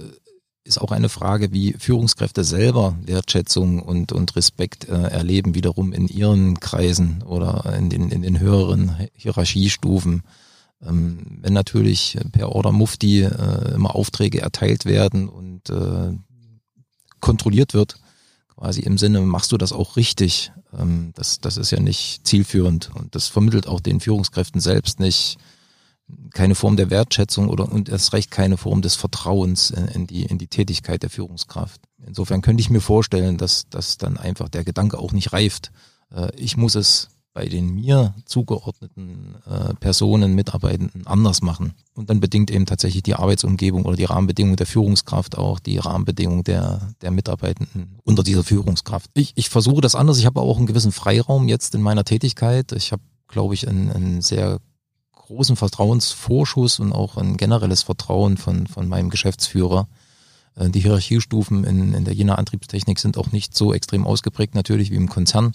ist 0.63 0.79
auch 0.79 0.91
eine 0.91 1.09
Frage, 1.09 1.51
wie 1.51 1.73
Führungskräfte 1.73 2.43
selber 2.43 2.95
Wertschätzung 3.01 3.81
und, 3.81 4.11
und 4.11 4.35
Respekt 4.35 4.87
äh, 4.87 4.93
erleben, 4.93 5.55
wiederum 5.55 5.91
in 5.91 6.07
ihren 6.07 6.59
Kreisen 6.59 7.23
oder 7.23 7.75
in 7.77 7.89
den, 7.89 8.09
in 8.09 8.21
den 8.21 8.39
höheren 8.39 8.95
Hierarchiestufen. 9.13 10.23
Ähm, 10.83 11.39
wenn 11.41 11.53
natürlich 11.53 12.17
per 12.31 12.51
Order 12.51 12.71
Mufti 12.71 13.23
äh, 13.23 13.73
immer 13.73 13.95
Aufträge 13.95 14.41
erteilt 14.41 14.85
werden 14.85 15.29
und 15.29 15.69
äh, 15.71 16.13
kontrolliert 17.19 17.73
wird, 17.73 17.97
quasi 18.55 18.81
im 18.81 18.99
Sinne, 18.99 19.21
machst 19.21 19.51
du 19.51 19.57
das 19.57 19.73
auch 19.73 19.97
richtig? 19.97 20.51
Ähm, 20.77 21.11
das, 21.15 21.39
das 21.39 21.57
ist 21.57 21.71
ja 21.71 21.79
nicht 21.79 22.25
zielführend 22.25 22.91
und 22.93 23.15
das 23.15 23.27
vermittelt 23.29 23.67
auch 23.67 23.79
den 23.79 23.99
Führungskräften 23.99 24.61
selbst 24.61 24.99
nicht 24.99 25.37
keine 26.33 26.55
Form 26.55 26.77
der 26.77 26.89
Wertschätzung 26.89 27.49
oder 27.49 27.71
und 27.71 27.89
erst 27.89 28.13
recht 28.13 28.29
keine 28.31 28.57
Form 28.57 28.81
des 28.81 28.95
Vertrauens 28.95 29.71
in, 29.71 30.07
die, 30.07 30.23
in 30.23 30.37
die 30.37 30.47
Tätigkeit 30.47 31.01
der 31.01 31.09
Führungskraft. 31.09 31.81
Insofern 32.05 32.41
könnte 32.41 32.61
ich 32.61 32.69
mir 32.69 32.81
vorstellen, 32.81 33.37
dass, 33.37 33.67
dass 33.69 33.97
dann 33.97 34.17
einfach 34.17 34.49
der 34.49 34.63
Gedanke 34.63 34.99
auch 34.99 35.11
nicht 35.11 35.33
reift. 35.33 35.71
Äh, 36.13 36.29
ich 36.35 36.57
muss 36.57 36.75
es 36.75 37.09
bei 37.33 37.49
den 37.49 37.73
mir 37.73 38.15
zugeordneten 38.25 39.35
äh, 39.45 39.73
Personen, 39.75 40.35
Mitarbeitenden 40.35 41.05
anders 41.05 41.41
machen. 41.41 41.73
Und 41.93 42.09
dann 42.09 42.21
bedingt 42.21 42.49
eben 42.49 42.65
tatsächlich 42.65 43.03
die 43.03 43.15
Arbeitsumgebung 43.15 43.83
oder 43.83 43.97
die 43.97 44.05
Rahmenbedingungen 44.05 44.55
der 44.55 44.65
Führungskraft 44.65 45.37
auch 45.37 45.59
die 45.59 45.77
Rahmenbedingungen 45.77 46.45
der, 46.45 46.93
der 47.01 47.11
Mitarbeitenden 47.11 47.99
unter 48.05 48.23
dieser 48.23 48.45
Führungskraft. 48.45 49.11
Ich, 49.15 49.33
ich 49.35 49.49
versuche 49.49 49.81
das 49.81 49.95
anders. 49.95 50.17
Ich 50.17 50.25
habe 50.25 50.39
auch 50.39 50.57
einen 50.57 50.65
gewissen 50.65 50.93
Freiraum 50.93 51.49
jetzt 51.49 51.75
in 51.75 51.81
meiner 51.81 52.05
Tätigkeit. 52.05 52.71
Ich 52.71 52.93
habe, 52.93 53.03
glaube 53.27 53.53
ich, 53.53 53.67
einen, 53.67 53.91
einen 53.91 54.21
sehr 54.21 54.61
großen 55.25 55.55
Vertrauensvorschuss 55.55 56.79
und 56.79 56.93
auch 56.93 57.17
ein 57.17 57.37
generelles 57.37 57.83
Vertrauen 57.83 58.37
von, 58.37 58.67
von 58.67 58.87
meinem 58.87 59.09
Geschäftsführer. 59.09 59.87
Äh, 60.55 60.69
die 60.69 60.79
Hierarchiestufen 60.79 61.63
in, 61.63 61.93
in 61.93 62.05
der 62.05 62.13
Jena 62.13 62.35
Antriebstechnik 62.35 62.99
sind 62.99 63.17
auch 63.17 63.31
nicht 63.31 63.55
so 63.55 63.73
extrem 63.73 64.05
ausgeprägt 64.05 64.55
natürlich 64.55 64.91
wie 64.91 64.95
im 64.95 65.09
Konzern. 65.09 65.53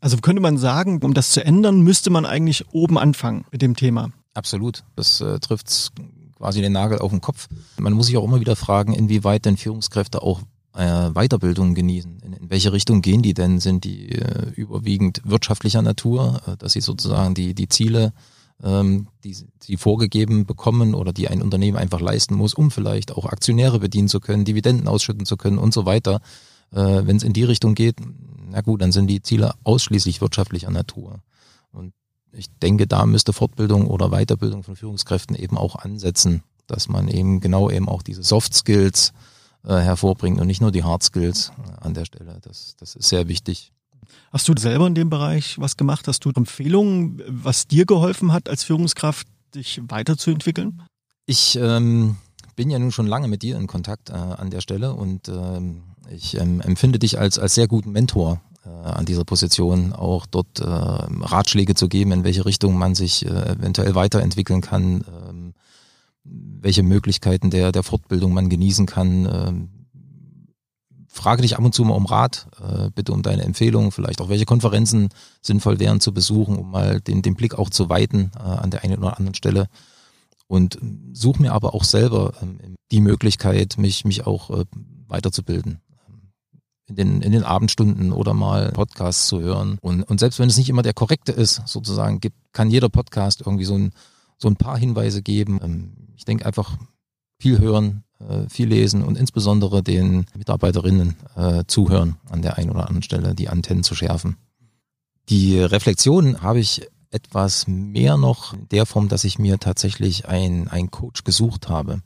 Also 0.00 0.16
könnte 0.16 0.42
man 0.42 0.58
sagen, 0.58 1.00
um 1.02 1.14
das 1.14 1.30
zu 1.30 1.44
ändern, 1.44 1.80
müsste 1.80 2.10
man 2.10 2.26
eigentlich 2.26 2.72
oben 2.72 2.98
anfangen 2.98 3.44
mit 3.52 3.62
dem 3.62 3.76
Thema. 3.76 4.10
Absolut. 4.34 4.82
Das 4.96 5.20
äh, 5.20 5.38
trifft 5.38 5.92
quasi 6.36 6.60
den 6.60 6.72
Nagel 6.72 6.98
auf 6.98 7.12
den 7.12 7.20
Kopf. 7.20 7.48
Man 7.78 7.92
muss 7.92 8.06
sich 8.06 8.16
auch 8.16 8.24
immer 8.24 8.40
wieder 8.40 8.56
fragen, 8.56 8.94
inwieweit 8.94 9.44
denn 9.44 9.56
Führungskräfte 9.56 10.22
auch 10.22 10.40
äh, 10.74 11.10
Weiterbildung 11.10 11.74
genießen. 11.74 12.18
In, 12.24 12.32
in, 12.32 12.50
welche 12.50 12.72
Richtung 12.72 13.02
gehen 13.02 13.22
die 13.22 13.34
denn? 13.34 13.60
Sind 13.60 13.84
die 13.84 14.10
äh, 14.10 14.50
überwiegend 14.56 15.20
wirtschaftlicher 15.24 15.82
Natur, 15.82 16.40
äh, 16.46 16.56
dass 16.56 16.72
sie 16.72 16.80
sozusagen 16.80 17.34
die, 17.34 17.54
die 17.54 17.68
Ziele, 17.68 18.12
ähm, 18.62 19.08
die 19.24 19.36
sie 19.60 19.76
vorgegeben 19.76 20.46
bekommen 20.46 20.94
oder 20.94 21.12
die 21.12 21.28
ein 21.28 21.42
Unternehmen 21.42 21.76
einfach 21.76 22.00
leisten 22.00 22.34
muss, 22.34 22.54
um 22.54 22.70
vielleicht 22.70 23.12
auch 23.12 23.26
Aktionäre 23.26 23.78
bedienen 23.78 24.08
zu 24.08 24.20
können, 24.20 24.44
Dividenden 24.44 24.88
ausschütten 24.88 25.26
zu 25.26 25.36
können 25.36 25.58
und 25.58 25.74
so 25.74 25.84
weiter. 25.84 26.20
Äh, 26.72 27.02
Wenn 27.04 27.16
es 27.16 27.22
in 27.22 27.32
die 27.32 27.44
Richtung 27.44 27.74
geht, 27.74 27.96
na 28.48 28.60
gut, 28.60 28.82
dann 28.82 28.92
sind 28.92 29.08
die 29.08 29.22
Ziele 29.22 29.54
ausschließlich 29.64 30.20
wirtschaftlicher 30.20 30.70
Natur. 30.70 31.20
Und 31.72 31.92
ich 32.32 32.48
denke, 32.62 32.86
da 32.86 33.06
müsste 33.06 33.32
Fortbildung 33.32 33.86
oder 33.86 34.10
Weiterbildung 34.10 34.62
von 34.62 34.76
Führungskräften 34.76 35.36
eben 35.36 35.58
auch 35.58 35.76
ansetzen, 35.76 36.42
dass 36.66 36.88
man 36.88 37.08
eben 37.08 37.40
genau 37.40 37.70
eben 37.70 37.88
auch 37.88 38.02
diese 38.02 38.22
Soft 38.22 38.54
Skills 38.54 39.12
äh, 39.64 39.74
hervorbringt 39.74 40.40
und 40.40 40.46
nicht 40.46 40.60
nur 40.60 40.72
die 40.72 40.84
Hard 40.84 41.02
Skills 41.02 41.52
an 41.80 41.94
der 41.94 42.04
Stelle. 42.04 42.38
Das, 42.42 42.76
das 42.78 42.94
ist 42.94 43.08
sehr 43.08 43.28
wichtig. 43.28 43.72
Hast 44.32 44.48
du 44.48 44.54
selber 44.58 44.86
in 44.86 44.94
dem 44.94 45.10
Bereich 45.10 45.58
was 45.58 45.76
gemacht? 45.76 46.08
Hast 46.08 46.24
du 46.24 46.30
Empfehlungen, 46.30 47.22
was 47.26 47.66
dir 47.66 47.86
geholfen 47.86 48.32
hat, 48.32 48.48
als 48.48 48.64
Führungskraft 48.64 49.26
dich 49.54 49.80
weiterzuentwickeln? 49.88 50.82
Ich 51.26 51.56
ähm, 51.56 52.16
bin 52.56 52.70
ja 52.70 52.78
nun 52.78 52.92
schon 52.92 53.06
lange 53.06 53.28
mit 53.28 53.42
dir 53.42 53.56
in 53.56 53.66
Kontakt 53.66 54.10
äh, 54.10 54.14
an 54.14 54.50
der 54.50 54.60
Stelle 54.60 54.94
und 54.94 55.28
ähm, 55.28 55.82
ich 56.10 56.36
ähm, 56.38 56.60
empfinde 56.60 56.98
dich 56.98 57.18
als, 57.18 57.38
als 57.38 57.54
sehr 57.54 57.68
guten 57.68 57.92
Mentor 57.92 58.40
äh, 58.64 58.68
an 58.68 59.04
dieser 59.04 59.24
Position, 59.24 59.92
auch 59.92 60.26
dort 60.26 60.60
äh, 60.60 60.64
Ratschläge 60.64 61.74
zu 61.74 61.88
geben, 61.88 62.12
in 62.12 62.24
welche 62.24 62.44
Richtung 62.44 62.76
man 62.76 62.94
sich 62.94 63.26
äh, 63.26 63.28
eventuell 63.28 63.94
weiterentwickeln 63.94 64.60
kann, 64.60 65.04
ähm, 65.28 65.54
welche 66.24 66.82
Möglichkeiten 66.82 67.50
der, 67.50 67.72
der 67.72 67.82
Fortbildung 67.82 68.32
man 68.32 68.48
genießen 68.48 68.86
kann. 68.86 69.68
Ähm, 71.12 71.22
frage 71.22 71.42
dich 71.42 71.56
ab 71.56 71.64
und 71.64 71.74
zu 71.74 71.84
mal 71.84 71.94
um 71.94 72.06
Rat, 72.06 72.48
äh, 72.60 72.90
bitte 72.94 73.12
um 73.12 73.22
deine 73.22 73.42
Empfehlungen, 73.42 73.92
vielleicht 73.92 74.20
auch 74.20 74.28
welche 74.28 74.44
Konferenzen 74.44 75.10
sinnvoll 75.40 75.78
wären 75.78 76.00
zu 76.00 76.12
besuchen, 76.12 76.56
um 76.56 76.70
mal 76.70 77.00
den, 77.00 77.22
den 77.22 77.34
Blick 77.34 77.54
auch 77.58 77.70
zu 77.70 77.88
weiten 77.88 78.32
äh, 78.36 78.42
an 78.42 78.70
der 78.70 78.84
einen 78.84 78.98
oder 78.98 79.18
anderen 79.18 79.34
Stelle. 79.34 79.68
Und 80.46 80.78
suche 81.12 81.40
mir 81.40 81.52
aber 81.52 81.74
auch 81.74 81.84
selber 81.84 82.34
ähm, 82.42 82.58
die 82.90 83.00
Möglichkeit, 83.00 83.78
mich, 83.78 84.04
mich 84.04 84.26
auch 84.26 84.50
äh, 84.50 84.64
weiterzubilden 85.08 85.80
in 86.88 86.96
den, 86.96 87.22
in 87.22 87.32
den 87.32 87.44
Abendstunden 87.44 88.12
oder 88.12 88.34
mal 88.34 88.70
Podcasts 88.72 89.28
zu 89.28 89.40
hören. 89.40 89.78
Und, 89.80 90.02
und 90.02 90.20
selbst 90.20 90.38
wenn 90.38 90.48
es 90.48 90.58
nicht 90.58 90.68
immer 90.68 90.82
der 90.82 90.92
korrekte 90.92 91.32
ist, 91.32 91.62
sozusagen, 91.66 92.20
gibt, 92.20 92.36
kann 92.52 92.70
jeder 92.70 92.88
Podcast 92.88 93.40
irgendwie 93.40 93.64
so 93.64 93.74
ein, 93.74 93.92
so 94.36 94.48
ein 94.48 94.56
paar 94.56 94.76
Hinweise 94.76 95.22
geben. 95.22 95.60
Ähm, 95.62 95.92
ich 96.16 96.24
denke 96.24 96.44
einfach 96.44 96.76
viel 97.38 97.58
hören, 97.58 98.04
viel 98.48 98.68
lesen 98.68 99.02
und 99.02 99.16
insbesondere 99.16 99.82
den 99.82 100.26
Mitarbeiterinnen 100.36 101.16
äh, 101.36 101.64
zuhören 101.66 102.16
an 102.30 102.42
der 102.42 102.58
einen 102.58 102.70
oder 102.70 102.82
anderen 102.82 103.02
Stelle, 103.02 103.34
die 103.34 103.48
Antennen 103.48 103.82
zu 103.82 103.94
schärfen. 103.94 104.36
Die 105.28 105.60
Reflexion 105.60 106.42
habe 106.42 106.60
ich 106.60 106.88
etwas 107.10 107.66
mehr 107.68 108.16
noch 108.16 108.54
in 108.54 108.68
der 108.70 108.86
Form, 108.86 109.08
dass 109.08 109.24
ich 109.24 109.38
mir 109.38 109.58
tatsächlich 109.58 110.26
ein, 110.26 110.68
ein 110.68 110.90
Coach 110.90 111.24
gesucht 111.24 111.68
habe 111.68 112.02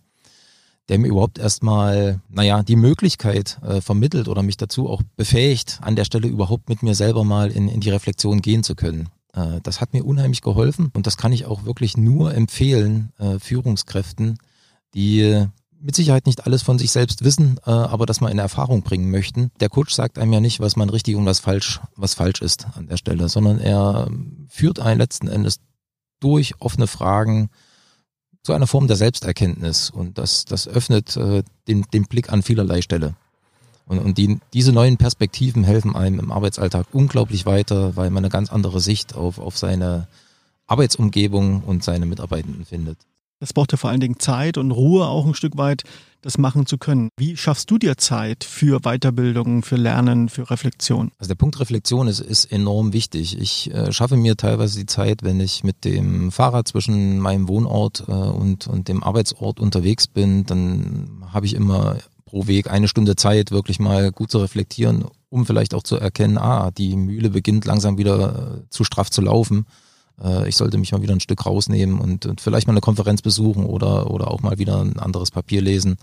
der 0.88 0.98
mir 0.98 1.08
überhaupt 1.08 1.38
erstmal, 1.38 2.20
naja, 2.28 2.62
die 2.62 2.76
Möglichkeit 2.76 3.58
äh, 3.62 3.80
vermittelt 3.80 4.28
oder 4.28 4.42
mich 4.42 4.56
dazu 4.56 4.88
auch 4.88 5.02
befähigt, 5.16 5.80
an 5.82 5.96
der 5.96 6.04
Stelle 6.04 6.28
überhaupt 6.28 6.68
mit 6.68 6.82
mir 6.82 6.94
selber 6.94 7.24
mal 7.24 7.50
in, 7.50 7.68
in 7.68 7.80
die 7.80 7.90
Reflexion 7.90 8.40
gehen 8.40 8.62
zu 8.62 8.74
können. 8.74 9.08
Äh, 9.32 9.60
das 9.62 9.80
hat 9.80 9.92
mir 9.92 10.04
unheimlich 10.04 10.42
geholfen 10.42 10.90
und 10.94 11.06
das 11.06 11.16
kann 11.16 11.32
ich 11.32 11.46
auch 11.46 11.64
wirklich 11.64 11.96
nur 11.96 12.34
empfehlen, 12.34 13.12
äh, 13.18 13.38
Führungskräften, 13.38 14.38
die 14.94 15.46
mit 15.80 15.94
Sicherheit 15.94 16.26
nicht 16.26 16.46
alles 16.46 16.62
von 16.62 16.78
sich 16.78 16.90
selbst 16.90 17.24
wissen, 17.24 17.58
äh, 17.66 17.70
aber 17.70 18.06
das 18.06 18.20
mal 18.20 18.30
in 18.30 18.38
Erfahrung 18.38 18.82
bringen 18.82 19.10
möchten. 19.10 19.50
Der 19.60 19.68
Coach 19.68 19.94
sagt 19.94 20.18
einem 20.18 20.32
ja 20.32 20.40
nicht, 20.40 20.60
was 20.60 20.76
man 20.76 20.90
richtig 20.90 21.16
und 21.16 21.26
was 21.26 21.40
falsch, 21.40 21.80
was 21.94 22.14
falsch 22.14 22.42
ist 22.42 22.66
an 22.74 22.88
der 22.88 22.96
Stelle, 22.96 23.28
sondern 23.28 23.58
er 23.58 24.10
führt 24.48 24.80
einen 24.80 24.98
letzten 24.98 25.28
Endes 25.28 25.60
durch 26.20 26.54
offene 26.60 26.86
Fragen, 26.86 27.50
zu 28.42 28.52
einer 28.52 28.68
Form 28.68 28.86
der 28.86 28.96
Selbsterkenntnis 28.96 29.90
und 29.90 30.18
das, 30.18 30.44
das 30.44 30.68
öffnet 30.68 31.16
äh, 31.16 31.42
den, 31.66 31.82
den 31.92 32.04
Blick 32.04 32.32
an 32.32 32.42
vielerlei 32.42 32.80
Stelle. 32.80 33.14
Und, 33.86 33.98
und 33.98 34.18
die, 34.18 34.38
diese 34.52 34.72
neuen 34.72 34.98
Perspektiven 34.98 35.64
helfen 35.64 35.96
einem 35.96 36.20
im 36.20 36.30
Arbeitsalltag 36.30 36.86
unglaublich 36.92 37.44
weiter, 37.44 37.96
weil 37.96 38.10
man 38.10 38.24
eine 38.24 38.30
ganz 38.30 38.52
andere 38.52 38.80
Sicht 38.80 39.16
auf, 39.16 39.40
auf 39.40 39.58
seine 39.58 40.06
Arbeitsumgebung 40.68 41.62
und 41.62 41.82
seine 41.82 42.06
Mitarbeitenden 42.06 42.64
findet. 42.64 42.98
Das 43.38 43.52
braucht 43.52 43.72
ja 43.72 43.78
vor 43.78 43.90
allen 43.90 44.00
Dingen 44.00 44.18
Zeit 44.18 44.56
und 44.56 44.70
Ruhe 44.70 45.06
auch 45.06 45.26
ein 45.26 45.34
Stück 45.34 45.58
weit, 45.58 45.82
das 46.22 46.38
machen 46.38 46.66
zu 46.66 46.78
können. 46.78 47.10
Wie 47.18 47.36
schaffst 47.36 47.70
du 47.70 47.76
dir 47.76 47.98
Zeit 47.98 48.44
für 48.44 48.80
Weiterbildung, 48.80 49.62
für 49.62 49.76
Lernen, 49.76 50.30
für 50.30 50.50
Reflexion? 50.50 51.12
Also 51.18 51.28
der 51.28 51.34
Punkt 51.36 51.60
Reflexion 51.60 52.08
ist, 52.08 52.20
ist 52.20 52.46
enorm 52.46 52.94
wichtig. 52.94 53.38
Ich 53.38 53.72
äh, 53.72 53.92
schaffe 53.92 54.16
mir 54.16 54.36
teilweise 54.36 54.78
die 54.78 54.86
Zeit, 54.86 55.22
wenn 55.22 55.38
ich 55.38 55.64
mit 55.64 55.84
dem 55.84 56.32
Fahrrad 56.32 56.66
zwischen 56.66 57.18
meinem 57.18 57.46
Wohnort 57.46 58.04
äh, 58.08 58.12
und, 58.12 58.66
und 58.68 58.88
dem 58.88 59.02
Arbeitsort 59.02 59.60
unterwegs 59.60 60.08
bin, 60.08 60.46
dann 60.46 61.22
habe 61.30 61.44
ich 61.44 61.54
immer 61.54 61.98
pro 62.24 62.46
Weg 62.46 62.70
eine 62.70 62.88
Stunde 62.88 63.16
Zeit, 63.16 63.50
wirklich 63.50 63.78
mal 63.78 64.10
gut 64.12 64.30
zu 64.30 64.38
reflektieren, 64.38 65.04
um 65.28 65.44
vielleicht 65.44 65.74
auch 65.74 65.82
zu 65.82 65.96
erkennen, 65.96 66.38
ah, 66.38 66.70
die 66.70 66.96
Mühle 66.96 67.30
beginnt 67.30 67.66
langsam 67.66 67.98
wieder 67.98 68.62
äh, 68.64 68.70
zu 68.70 68.82
straff 68.82 69.10
zu 69.10 69.20
laufen 69.20 69.66
äh, 70.22 70.48
ich 70.48 70.56
sollte 70.56 70.78
mich 70.78 70.92
mal 70.92 71.02
wieder 71.02 71.14
ein 71.14 71.20
Stück 71.20 71.46
rausnehmen 71.46 72.00
und, 72.00 72.26
und, 72.26 72.40
vielleicht 72.40 72.66
mal 72.66 72.72
eine 72.72 72.80
Konferenz 72.80 73.22
besuchen 73.22 73.64
oder, 73.64 74.10
oder 74.10 74.30
auch 74.30 74.42
mal 74.42 74.58
wieder 74.58 74.80
ein 74.80 74.98
anderes 74.98 75.30
Papier 75.30 75.60
lesen. 75.60 75.96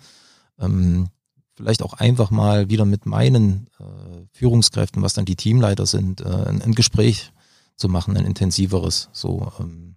Ähm, 0.60 1.10
vielleicht 1.56 1.84
auch 1.84 1.94
einfach 1.94 2.32
mal 2.32 2.70
wieder 2.70 2.86
mit 2.86 3.06
meinen 3.06 3.68
äh, 3.80 4.26
Führungskräften, 4.32 5.02
was 5.02 5.14
dann 5.14 5.26
die 5.26 5.36
Teamleiter 5.36 5.86
sind, 5.86 6.22
äh, 6.22 6.26
ein, 6.26 6.62
ein, 6.62 6.74
Gespräch 6.74 7.32
zu 7.76 7.90
machen, 7.90 8.18
ein 8.18 8.26
intensiveres. 8.26 9.10
So, 9.12 9.52
ähm, 9.60 9.93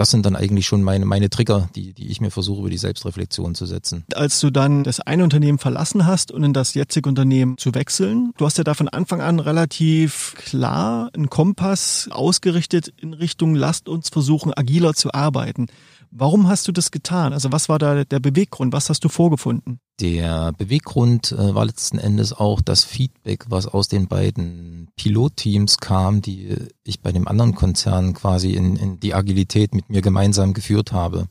das 0.00 0.10
sind 0.10 0.24
dann 0.24 0.34
eigentlich 0.34 0.66
schon 0.66 0.82
meine, 0.82 1.04
meine 1.04 1.28
Trigger, 1.28 1.68
die, 1.76 1.92
die 1.92 2.08
ich 2.08 2.22
mir 2.22 2.30
versuche, 2.30 2.60
über 2.60 2.70
die 2.70 2.78
Selbstreflexion 2.78 3.54
zu 3.54 3.66
setzen. 3.66 4.04
Als 4.14 4.40
du 4.40 4.48
dann 4.48 4.82
das 4.82 5.00
eine 5.00 5.22
Unternehmen 5.24 5.58
verlassen 5.58 6.06
hast 6.06 6.32
und 6.32 6.42
in 6.42 6.54
das 6.54 6.72
jetzige 6.72 7.06
Unternehmen 7.06 7.58
zu 7.58 7.74
wechseln, 7.74 8.32
du 8.38 8.46
hast 8.46 8.56
ja 8.56 8.64
da 8.64 8.72
von 8.72 8.88
Anfang 8.88 9.20
an 9.20 9.40
relativ 9.40 10.34
klar 10.38 11.10
einen 11.12 11.28
Kompass 11.28 12.08
ausgerichtet 12.10 12.88
in 12.96 13.12
Richtung, 13.12 13.54
lasst 13.54 13.90
uns 13.90 14.08
versuchen, 14.08 14.54
agiler 14.56 14.94
zu 14.94 15.12
arbeiten. 15.12 15.66
Warum 16.10 16.48
hast 16.48 16.66
du 16.66 16.72
das 16.72 16.90
getan? 16.90 17.32
Also 17.32 17.52
was 17.52 17.68
war 17.68 17.78
da 17.78 18.04
der 18.04 18.18
Beweggrund? 18.18 18.72
Was 18.72 18.88
hast 18.88 19.04
du 19.04 19.08
vorgefunden? 19.08 19.80
Der 20.00 20.52
Beweggrund 20.52 21.30
äh, 21.32 21.54
war 21.54 21.66
letzten 21.66 21.98
Endes 21.98 22.32
auch 22.32 22.62
das 22.62 22.84
Feedback, 22.84 23.44
was 23.48 23.66
aus 23.66 23.88
den 23.88 24.08
beiden 24.08 24.88
Pilotteams 24.96 25.76
kam, 25.76 26.22
die 26.22 26.56
ich 26.84 27.00
bei 27.00 27.12
dem 27.12 27.28
anderen 27.28 27.54
Konzern 27.54 28.14
quasi 28.14 28.54
in, 28.54 28.76
in 28.76 28.98
die 28.98 29.14
Agilität 29.14 29.74
mit 29.74 29.89
mir 29.90 30.02
gemeinsam 30.02 30.54
geführt 30.54 30.92
habe. 30.92 31.26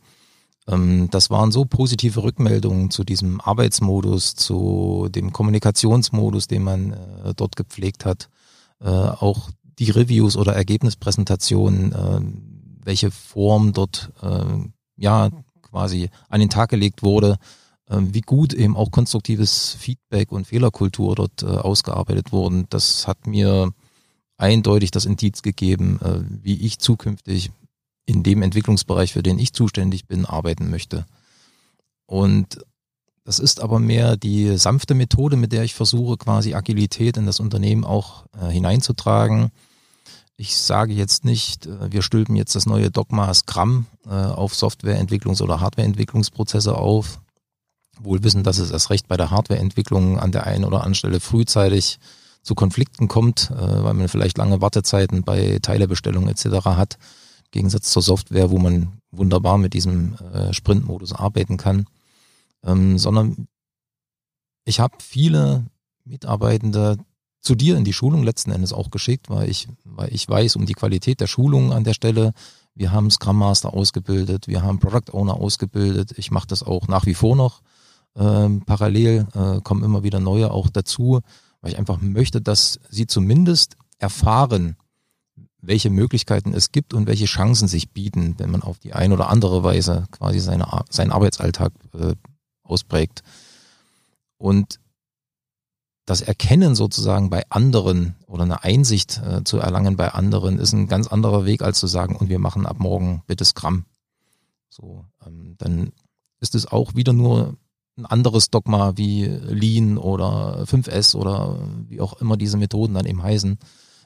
Ähm, 0.69 1.09
das 1.11 1.29
waren 1.29 1.51
so 1.51 1.65
positive 1.65 2.23
Rückmeldungen 2.23 2.91
zu 2.91 3.03
diesem 3.03 3.41
Arbeitsmodus, 3.41 4.35
zu 4.35 5.07
dem 5.09 5.33
Kommunikationsmodus, 5.33 6.47
den 6.47 6.63
man 6.63 6.91
äh, 6.93 7.33
dort 7.35 7.55
gepflegt 7.55 8.05
hat. 8.05 8.29
Äh, 8.79 8.87
auch 8.87 9.49
die 9.79 9.91
Reviews 9.91 10.35
oder 10.35 10.53
Ergebnispräsentationen, 10.55 11.93
äh, 11.93 12.21
welche 12.83 13.11
Form 13.11 13.73
dort 13.73 14.11
ja 14.95 15.29
quasi 15.61 16.09
an 16.27 16.39
den 16.39 16.49
Tag 16.49 16.69
gelegt 16.69 17.03
wurde, 17.03 17.37
wie 17.87 18.21
gut 18.21 18.53
eben 18.53 18.75
auch 18.75 18.89
konstruktives 18.89 19.75
Feedback 19.77 20.31
und 20.31 20.47
Fehlerkultur 20.47 21.13
dort 21.13 21.43
ausgearbeitet 21.43 22.31
wurden. 22.31 22.65
Das 22.69 23.05
hat 23.05 23.27
mir 23.27 23.71
eindeutig 24.37 24.89
das 24.89 25.05
Indiz 25.05 25.43
gegeben, 25.43 25.99
wie 26.41 26.65
ich 26.65 26.79
zukünftig 26.79 27.51
in 28.09 28.23
dem 28.23 28.41
Entwicklungsbereich, 28.41 29.13
für 29.13 29.23
den 29.23 29.39
ich 29.39 29.53
zuständig 29.53 30.07
bin, 30.07 30.25
arbeiten 30.25 30.69
möchte. 30.69 31.05
Und 32.05 32.59
das 33.23 33.39
ist 33.39 33.61
aber 33.61 33.79
mehr 33.79 34.17
die 34.17 34.57
sanfte 34.57 34.95
Methode, 34.95 35.37
mit 35.37 35.51
der 35.51 35.63
ich 35.63 35.75
versuche, 35.75 36.17
quasi 36.17 36.53
Agilität 36.53 37.17
in 37.17 37.25
das 37.25 37.39
Unternehmen 37.39 37.83
auch 37.83 38.25
äh, 38.41 38.47
hineinzutragen 38.47 39.51
ich 40.39 40.55
sage 40.55 40.93
jetzt 40.93 41.25
nicht, 41.25 41.65
äh, 41.65 41.91
wir 41.91 42.01
stülpen 42.01 42.35
jetzt 42.37 42.55
das 42.55 42.65
neue 42.65 42.89
Dogma 42.89 43.33
Scrum 43.33 43.87
äh, 44.05 44.11
auf 44.11 44.53
Softwareentwicklungs- 44.53 45.43
oder 45.43 45.59
Hardwareentwicklungsprozesse 45.59 46.75
auf. 46.75 47.19
Wohl 47.99 48.23
wissen, 48.23 48.43
dass 48.43 48.57
es 48.57 48.71
erst 48.71 48.89
recht 48.89 49.09
bei 49.09 49.17
der 49.17 49.31
Hardwareentwicklung 49.31 50.17
an 50.17 50.31
der 50.31 50.47
einen 50.47 50.63
oder 50.63 50.77
anderen 50.77 50.95
Stelle 50.95 51.19
frühzeitig 51.19 51.99
zu 52.41 52.55
Konflikten 52.55 53.09
kommt, 53.09 53.51
äh, 53.51 53.83
weil 53.83 53.93
man 53.93 54.07
vielleicht 54.07 54.37
lange 54.37 54.61
Wartezeiten 54.61 55.23
bei 55.23 55.59
Teilebestellungen 55.61 56.29
etc. 56.29 56.65
hat. 56.67 56.97
Gegensatz 57.51 57.89
zur 57.91 58.01
Software, 58.01 58.51
wo 58.51 58.57
man 58.57 58.99
wunderbar 59.11 59.57
mit 59.57 59.73
diesem 59.73 60.15
äh, 60.33 60.53
Sprint-Modus 60.53 61.13
arbeiten 61.13 61.57
kann. 61.57 61.85
Ähm, 62.63 62.97
sondern 62.97 63.47
ich 64.65 64.79
habe 64.79 64.97
viele 64.99 65.65
Mitarbeitende 66.05 66.97
zu 67.41 67.55
dir 67.55 67.77
in 67.77 67.85
die 67.85 67.93
Schulung 67.93 68.23
letzten 68.23 68.51
Endes 68.51 68.73
auch 68.73 68.91
geschickt, 68.91 69.29
weil 69.29 69.49
ich, 69.49 69.67
weil 69.83 70.13
ich 70.13 70.27
weiß 70.27 70.55
um 70.57 70.65
die 70.65 70.73
Qualität 70.73 71.21
der 71.21 71.27
Schulung 71.27 71.71
an 71.71 71.83
der 71.83 71.93
Stelle. 71.93 72.33
Wir 72.75 72.91
haben 72.91 73.09
Scrum 73.09 73.37
Master 73.37 73.73
ausgebildet, 73.73 74.47
wir 74.47 74.61
haben 74.61 74.79
Product 74.79 75.13
Owner 75.13 75.35
ausgebildet. 75.35 76.13
Ich 76.17 76.31
mache 76.31 76.47
das 76.47 76.63
auch 76.63 76.87
nach 76.87 77.05
wie 77.05 77.13
vor 77.13 77.35
noch. 77.35 77.61
Ähm, 78.15 78.63
parallel 78.65 79.27
äh, 79.33 79.61
kommen 79.61 79.83
immer 79.83 80.03
wieder 80.03 80.19
neue 80.19 80.51
auch 80.51 80.69
dazu 80.69 81.21
weil 81.61 81.71
ich 81.71 81.77
einfach 81.77 81.99
möchte, 82.01 82.41
dass 82.41 82.79
sie 82.89 83.07
zumindest 83.07 83.75
erfahren, 83.97 84.77
welche 85.61 85.89
Möglichkeiten 85.89 86.53
es 86.53 86.71
gibt 86.71 86.93
und 86.93 87.07
welche 87.07 87.25
Chancen 87.25 87.67
sich 87.67 87.91
bieten, 87.91 88.35
wenn 88.37 88.51
man 88.51 88.63
auf 88.63 88.79
die 88.79 88.93
eine 88.93 89.13
oder 89.13 89.29
andere 89.29 89.63
Weise 89.63 90.05
quasi 90.11 90.39
seine, 90.39 90.67
seinen 90.89 91.11
Arbeitsalltag 91.11 91.73
äh, 91.93 92.15
ausprägt. 92.63 93.23
Und 94.37 94.79
das 96.05 96.21
Erkennen 96.21 96.75
sozusagen 96.75 97.29
bei 97.29 97.43
anderen 97.49 98.15
oder 98.25 98.43
eine 98.43 98.63
Einsicht 98.63 99.21
äh, 99.23 99.43
zu 99.43 99.59
erlangen 99.59 99.95
bei 99.95 100.11
anderen 100.11 100.57
ist 100.57 100.73
ein 100.73 100.87
ganz 100.87 101.07
anderer 101.07 101.45
Weg, 101.45 101.61
als 101.61 101.79
zu 101.79 101.87
sagen, 101.87 102.15
und 102.15 102.29
wir 102.29 102.39
machen 102.39 102.65
ab 102.65 102.79
morgen 102.79 103.21
bitte 103.27 103.45
Scrum. 103.45 103.85
So, 104.69 105.05
ähm, 105.25 105.55
dann 105.57 105.91
ist 106.39 106.55
es 106.55 106.65
auch 106.65 106.95
wieder 106.95 107.13
nur 107.13 107.57
ein 107.97 108.05
anderes 108.05 108.49
Dogma 108.49 108.93
wie 108.95 109.25
Lean 109.25 109.97
oder 109.97 110.63
5S 110.63 111.15
oder 111.15 111.59
wie 111.87 112.01
auch 112.01 112.13
immer 112.21 112.37
diese 112.37 112.57
Methoden 112.57 112.93
dann 112.93 113.05
eben 113.05 113.21
heißen, 113.21 113.59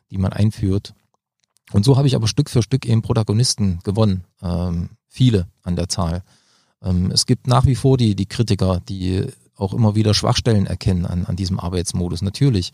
die 0.10 0.18
man 0.18 0.34
einführt. 0.34 0.94
Und 1.72 1.86
so 1.86 1.98
habe 1.98 2.08
ich 2.08 2.16
aber 2.16 2.28
Stück 2.28 2.50
für 2.50 2.62
Stück 2.62 2.86
eben 2.86 3.02
Protagonisten 3.02 3.80
gewonnen, 3.84 4.26
ähm, 4.42 4.90
viele 5.08 5.48
an 5.64 5.76
der 5.76 5.90
Zahl. 5.90 6.24
Ähm, 6.82 7.12
es 7.12 7.26
gibt 7.26 7.48
nach 7.48 7.66
wie 7.66 7.76
vor 7.76 7.98
die, 7.98 8.16
die 8.16 8.26
Kritiker, 8.26 8.82
die 8.88 9.26
auch 9.56 9.74
immer 9.74 9.96
wieder 9.96 10.14
Schwachstellen 10.14 10.66
erkennen 10.66 11.06
an, 11.06 11.26
an 11.26 11.36
diesem 11.36 11.60
Arbeitsmodus, 11.60 12.22
natürlich. 12.22 12.72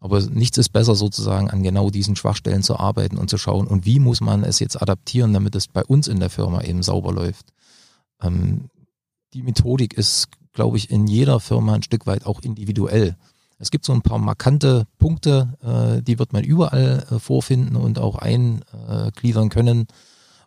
Aber 0.00 0.20
nichts 0.20 0.58
ist 0.58 0.70
besser 0.70 0.96
sozusagen 0.96 1.50
an 1.50 1.62
genau 1.62 1.90
diesen 1.90 2.16
Schwachstellen 2.16 2.62
zu 2.62 2.76
arbeiten 2.76 3.18
und 3.18 3.30
zu 3.30 3.38
schauen, 3.38 3.68
und 3.68 3.86
wie 3.86 4.00
muss 4.00 4.20
man 4.20 4.42
es 4.42 4.58
jetzt 4.58 4.80
adaptieren, 4.80 5.32
damit 5.32 5.54
es 5.54 5.68
bei 5.68 5.84
uns 5.84 6.08
in 6.08 6.18
der 6.18 6.30
Firma 6.30 6.62
eben 6.62 6.82
sauber 6.82 7.12
läuft. 7.12 7.52
Ähm, 8.20 8.68
die 9.32 9.42
Methodik 9.42 9.94
ist 9.94 10.28
glaube 10.52 10.76
ich, 10.76 10.90
in 10.90 11.06
jeder 11.06 11.40
Firma 11.40 11.74
ein 11.74 11.82
Stück 11.82 12.06
weit 12.06 12.26
auch 12.26 12.40
individuell. 12.40 13.16
Es 13.62 13.70
gibt 13.70 13.84
so 13.84 13.92
ein 13.92 14.02
paar 14.02 14.18
markante 14.18 14.88
Punkte, 14.98 15.56
äh, 15.62 16.02
die 16.02 16.18
wird 16.18 16.32
man 16.32 16.42
überall 16.42 17.06
äh, 17.08 17.20
vorfinden 17.20 17.76
und 17.76 18.00
auch 18.00 18.16
eingliedern 18.16 19.50
können. 19.50 19.86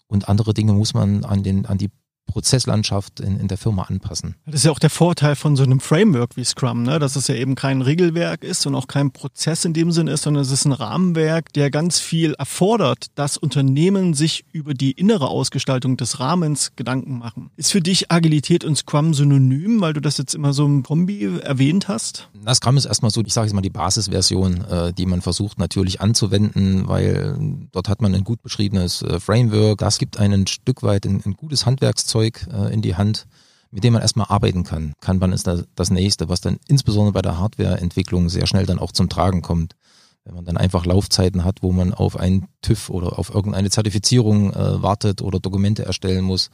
Und 0.07 0.27
andere 0.27 0.53
Dinge 0.53 0.73
muss 0.73 0.93
man 0.93 1.23
an, 1.23 1.41
den, 1.41 1.65
an 1.65 1.77
die 1.77 1.91
Prozesslandschaft 2.25 3.19
in, 3.19 3.39
in 3.39 3.47
der 3.47 3.57
Firma 3.57 3.83
anpassen. 3.83 4.35
Das 4.45 4.55
ist 4.55 4.65
ja 4.65 4.71
auch 4.71 4.79
der 4.79 4.89
Vorteil 4.89 5.35
von 5.35 5.55
so 5.55 5.63
einem 5.63 5.79
Framework 5.79 6.35
wie 6.35 6.43
Scrum, 6.43 6.83
ne? 6.83 6.99
dass 6.99 7.15
es 7.15 7.27
ja 7.27 7.35
eben 7.35 7.55
kein 7.55 7.81
Regelwerk 7.81 8.43
ist 8.43 8.65
und 8.65 8.75
auch 8.75 8.87
kein 8.87 9.11
Prozess 9.11 9.63
in 9.63 9.73
dem 9.73 9.91
Sinn 9.91 10.07
ist, 10.07 10.23
sondern 10.23 10.43
es 10.43 10.51
ist 10.51 10.65
ein 10.65 10.71
Rahmenwerk, 10.71 11.53
der 11.53 11.71
ganz 11.71 11.99
viel 11.99 12.33
erfordert, 12.33 13.07
dass 13.15 13.37
Unternehmen 13.37 14.13
sich 14.13 14.43
über 14.51 14.73
die 14.73 14.91
innere 14.91 15.27
Ausgestaltung 15.27 15.97
des 15.97 16.19
Rahmens 16.19 16.73
Gedanken 16.75 17.17
machen. 17.19 17.51
Ist 17.55 17.71
für 17.71 17.81
dich 17.81 18.11
Agilität 18.11 18.65
und 18.65 18.75
Scrum 18.75 19.13
synonym, 19.13 19.81
weil 19.81 19.93
du 19.93 20.01
das 20.01 20.17
jetzt 20.17 20.35
immer 20.35 20.53
so 20.53 20.65
im 20.65 20.83
Kombi 20.83 21.39
erwähnt 21.41 21.87
hast? 21.87 22.29
Na, 22.33 22.53
Scrum 22.53 22.77
ist 22.77 22.85
erstmal 22.85 23.11
so, 23.11 23.21
ich 23.21 23.33
sage 23.33 23.47
jetzt 23.47 23.53
mal 23.53 23.61
die 23.61 23.69
Basisversion, 23.69 24.65
äh, 24.65 24.93
die 24.93 25.05
man 25.05 25.21
versucht 25.21 25.57
natürlich 25.57 26.01
anzuwenden, 26.01 26.87
weil 26.87 27.37
dort 27.71 27.87
hat 27.87 28.01
man 28.01 28.13
ein 28.13 28.23
gut 28.23 28.41
beschriebenes 28.41 29.01
äh, 29.03 29.19
Framework. 29.19 29.77
Das 29.77 29.99
gibt 29.99 30.17
ein 30.19 30.47
Stück 30.47 30.83
weit 30.83 31.05
ein, 31.05 31.21
ein 31.25 31.33
gutes 31.33 31.65
Handwerkszeug 31.65 32.14
Werkzeug 32.15 32.47
äh, 32.51 32.73
in 32.73 32.81
die 32.81 32.95
Hand, 32.95 33.27
mit 33.71 33.83
dem 33.83 33.93
man 33.93 34.01
erstmal 34.01 34.27
arbeiten 34.29 34.63
kann. 34.63 34.93
Kanban 35.01 35.33
ist 35.33 35.47
das, 35.47 35.65
das 35.75 35.89
nächste, 35.89 36.29
was 36.29 36.41
dann 36.41 36.57
insbesondere 36.67 37.13
bei 37.13 37.21
der 37.21 37.37
Hardwareentwicklung 37.37 38.29
sehr 38.29 38.47
schnell 38.47 38.65
dann 38.65 38.79
auch 38.79 38.91
zum 38.91 39.09
Tragen 39.09 39.41
kommt. 39.41 39.75
Wenn 40.23 40.35
man 40.35 40.45
dann 40.45 40.57
einfach 40.57 40.85
Laufzeiten 40.85 41.43
hat, 41.43 41.61
wo 41.61 41.71
man 41.71 41.93
auf 41.93 42.17
einen 42.17 42.47
TÜV 42.61 42.89
oder 42.89 43.19
auf 43.19 43.33
irgendeine 43.33 43.69
Zertifizierung 43.69 44.53
äh, 44.53 44.81
wartet 44.81 45.21
oder 45.21 45.39
Dokumente 45.39 45.85
erstellen 45.85 46.23
muss, 46.23 46.49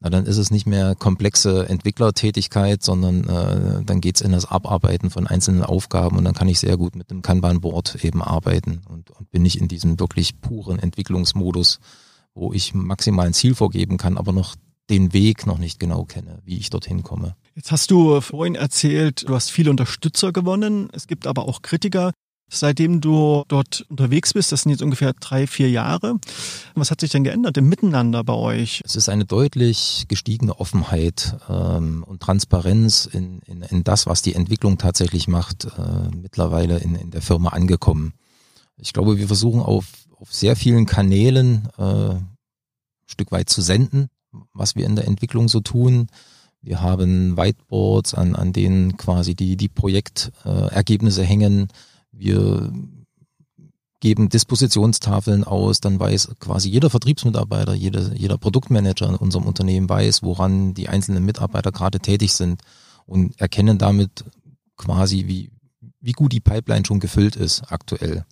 na, 0.00 0.10
dann 0.10 0.26
ist 0.26 0.36
es 0.36 0.50
nicht 0.50 0.66
mehr 0.66 0.96
komplexe 0.96 1.68
Entwicklertätigkeit, 1.68 2.82
sondern 2.82 3.28
äh, 3.28 3.84
dann 3.84 4.00
geht's 4.00 4.20
in 4.20 4.32
das 4.32 4.50
Abarbeiten 4.50 5.10
von 5.10 5.28
einzelnen 5.28 5.62
Aufgaben 5.62 6.18
und 6.18 6.24
dann 6.24 6.34
kann 6.34 6.48
ich 6.48 6.58
sehr 6.58 6.76
gut 6.76 6.96
mit 6.96 7.10
dem 7.10 7.22
Kanban-Board 7.22 8.04
eben 8.04 8.20
arbeiten 8.20 8.82
und, 8.88 9.10
und 9.12 9.30
bin 9.30 9.42
nicht 9.42 9.60
in 9.60 9.68
diesem 9.68 10.00
wirklich 10.00 10.40
puren 10.40 10.80
Entwicklungsmodus, 10.80 11.78
wo 12.34 12.52
ich 12.52 12.74
maximal 12.74 13.26
ein 13.26 13.34
Ziel 13.34 13.54
vorgeben 13.54 13.96
kann, 13.96 14.16
aber 14.16 14.32
noch 14.32 14.56
den 14.90 15.12
Weg 15.12 15.46
noch 15.46 15.58
nicht 15.58 15.78
genau 15.80 16.04
kenne, 16.04 16.40
wie 16.44 16.58
ich 16.58 16.70
dorthin 16.70 17.02
komme. 17.02 17.36
Jetzt 17.54 17.70
hast 17.70 17.90
du 17.90 18.20
vorhin 18.20 18.54
erzählt, 18.54 19.28
du 19.28 19.34
hast 19.34 19.50
viele 19.50 19.70
Unterstützer 19.70 20.32
gewonnen. 20.32 20.88
Es 20.92 21.06
gibt 21.06 21.26
aber 21.26 21.48
auch 21.48 21.62
Kritiker. 21.62 22.12
Seitdem 22.54 23.00
du 23.00 23.44
dort 23.48 23.86
unterwegs 23.88 24.34
bist, 24.34 24.52
das 24.52 24.62
sind 24.62 24.72
jetzt 24.72 24.82
ungefähr 24.82 25.14
drei, 25.14 25.46
vier 25.46 25.70
Jahre. 25.70 26.16
Was 26.74 26.90
hat 26.90 27.00
sich 27.00 27.10
denn 27.10 27.24
geändert 27.24 27.56
im 27.56 27.66
Miteinander 27.66 28.22
bei 28.24 28.34
euch? 28.34 28.82
Es 28.84 28.94
ist 28.94 29.08
eine 29.08 29.24
deutlich 29.24 30.04
gestiegene 30.08 30.60
Offenheit 30.60 31.38
ähm, 31.48 32.04
und 32.06 32.20
Transparenz 32.20 33.06
in, 33.06 33.38
in, 33.46 33.62
in 33.62 33.84
das, 33.84 34.06
was 34.06 34.20
die 34.20 34.34
Entwicklung 34.34 34.76
tatsächlich 34.76 35.28
macht, 35.28 35.64
äh, 35.64 36.14
mittlerweile 36.14 36.78
in, 36.78 36.94
in 36.94 37.10
der 37.10 37.22
Firma 37.22 37.50
angekommen. 37.50 38.12
Ich 38.76 38.92
glaube, 38.92 39.16
wir 39.16 39.28
versuchen 39.28 39.62
auf, 39.62 39.86
auf 40.20 40.34
sehr 40.34 40.54
vielen 40.54 40.84
Kanälen 40.84 41.68
äh, 41.78 42.16
Stück 43.06 43.32
weit 43.32 43.48
zu 43.48 43.62
senden, 43.62 44.08
was 44.52 44.76
wir 44.76 44.86
in 44.86 44.96
der 44.96 45.06
Entwicklung 45.06 45.48
so 45.48 45.60
tun. 45.60 46.08
Wir 46.60 46.80
haben 46.80 47.36
Whiteboards, 47.36 48.14
an, 48.14 48.36
an 48.36 48.52
denen 48.52 48.96
quasi 48.96 49.34
die, 49.34 49.56
die 49.56 49.68
Projektergebnisse 49.68 51.22
äh, 51.22 51.26
hängen. 51.26 51.68
Wir 52.12 52.72
geben 54.02 54.28
Dispositionstafeln 54.28 55.44
aus, 55.44 55.80
dann 55.80 55.98
weiß 55.98 56.34
quasi 56.40 56.68
jeder 56.68 56.90
Vertriebsmitarbeiter, 56.90 57.72
jeder, 57.72 58.12
jeder 58.14 58.36
Produktmanager 58.36 59.08
in 59.08 59.14
unserem 59.14 59.46
Unternehmen 59.46 59.88
weiß, 59.88 60.22
woran 60.22 60.74
die 60.74 60.88
einzelnen 60.88 61.24
Mitarbeiter 61.24 61.70
gerade 61.70 62.00
tätig 62.00 62.32
sind 62.32 62.62
und 63.06 63.40
erkennen 63.40 63.78
damit 63.78 64.24
quasi, 64.76 65.28
wie, 65.28 65.50
wie 66.00 66.12
gut 66.12 66.32
die 66.32 66.40
Pipeline 66.40 66.84
schon 66.84 66.98
gefüllt 66.98 67.36
ist 67.36 67.62
aktuell. 67.70 68.24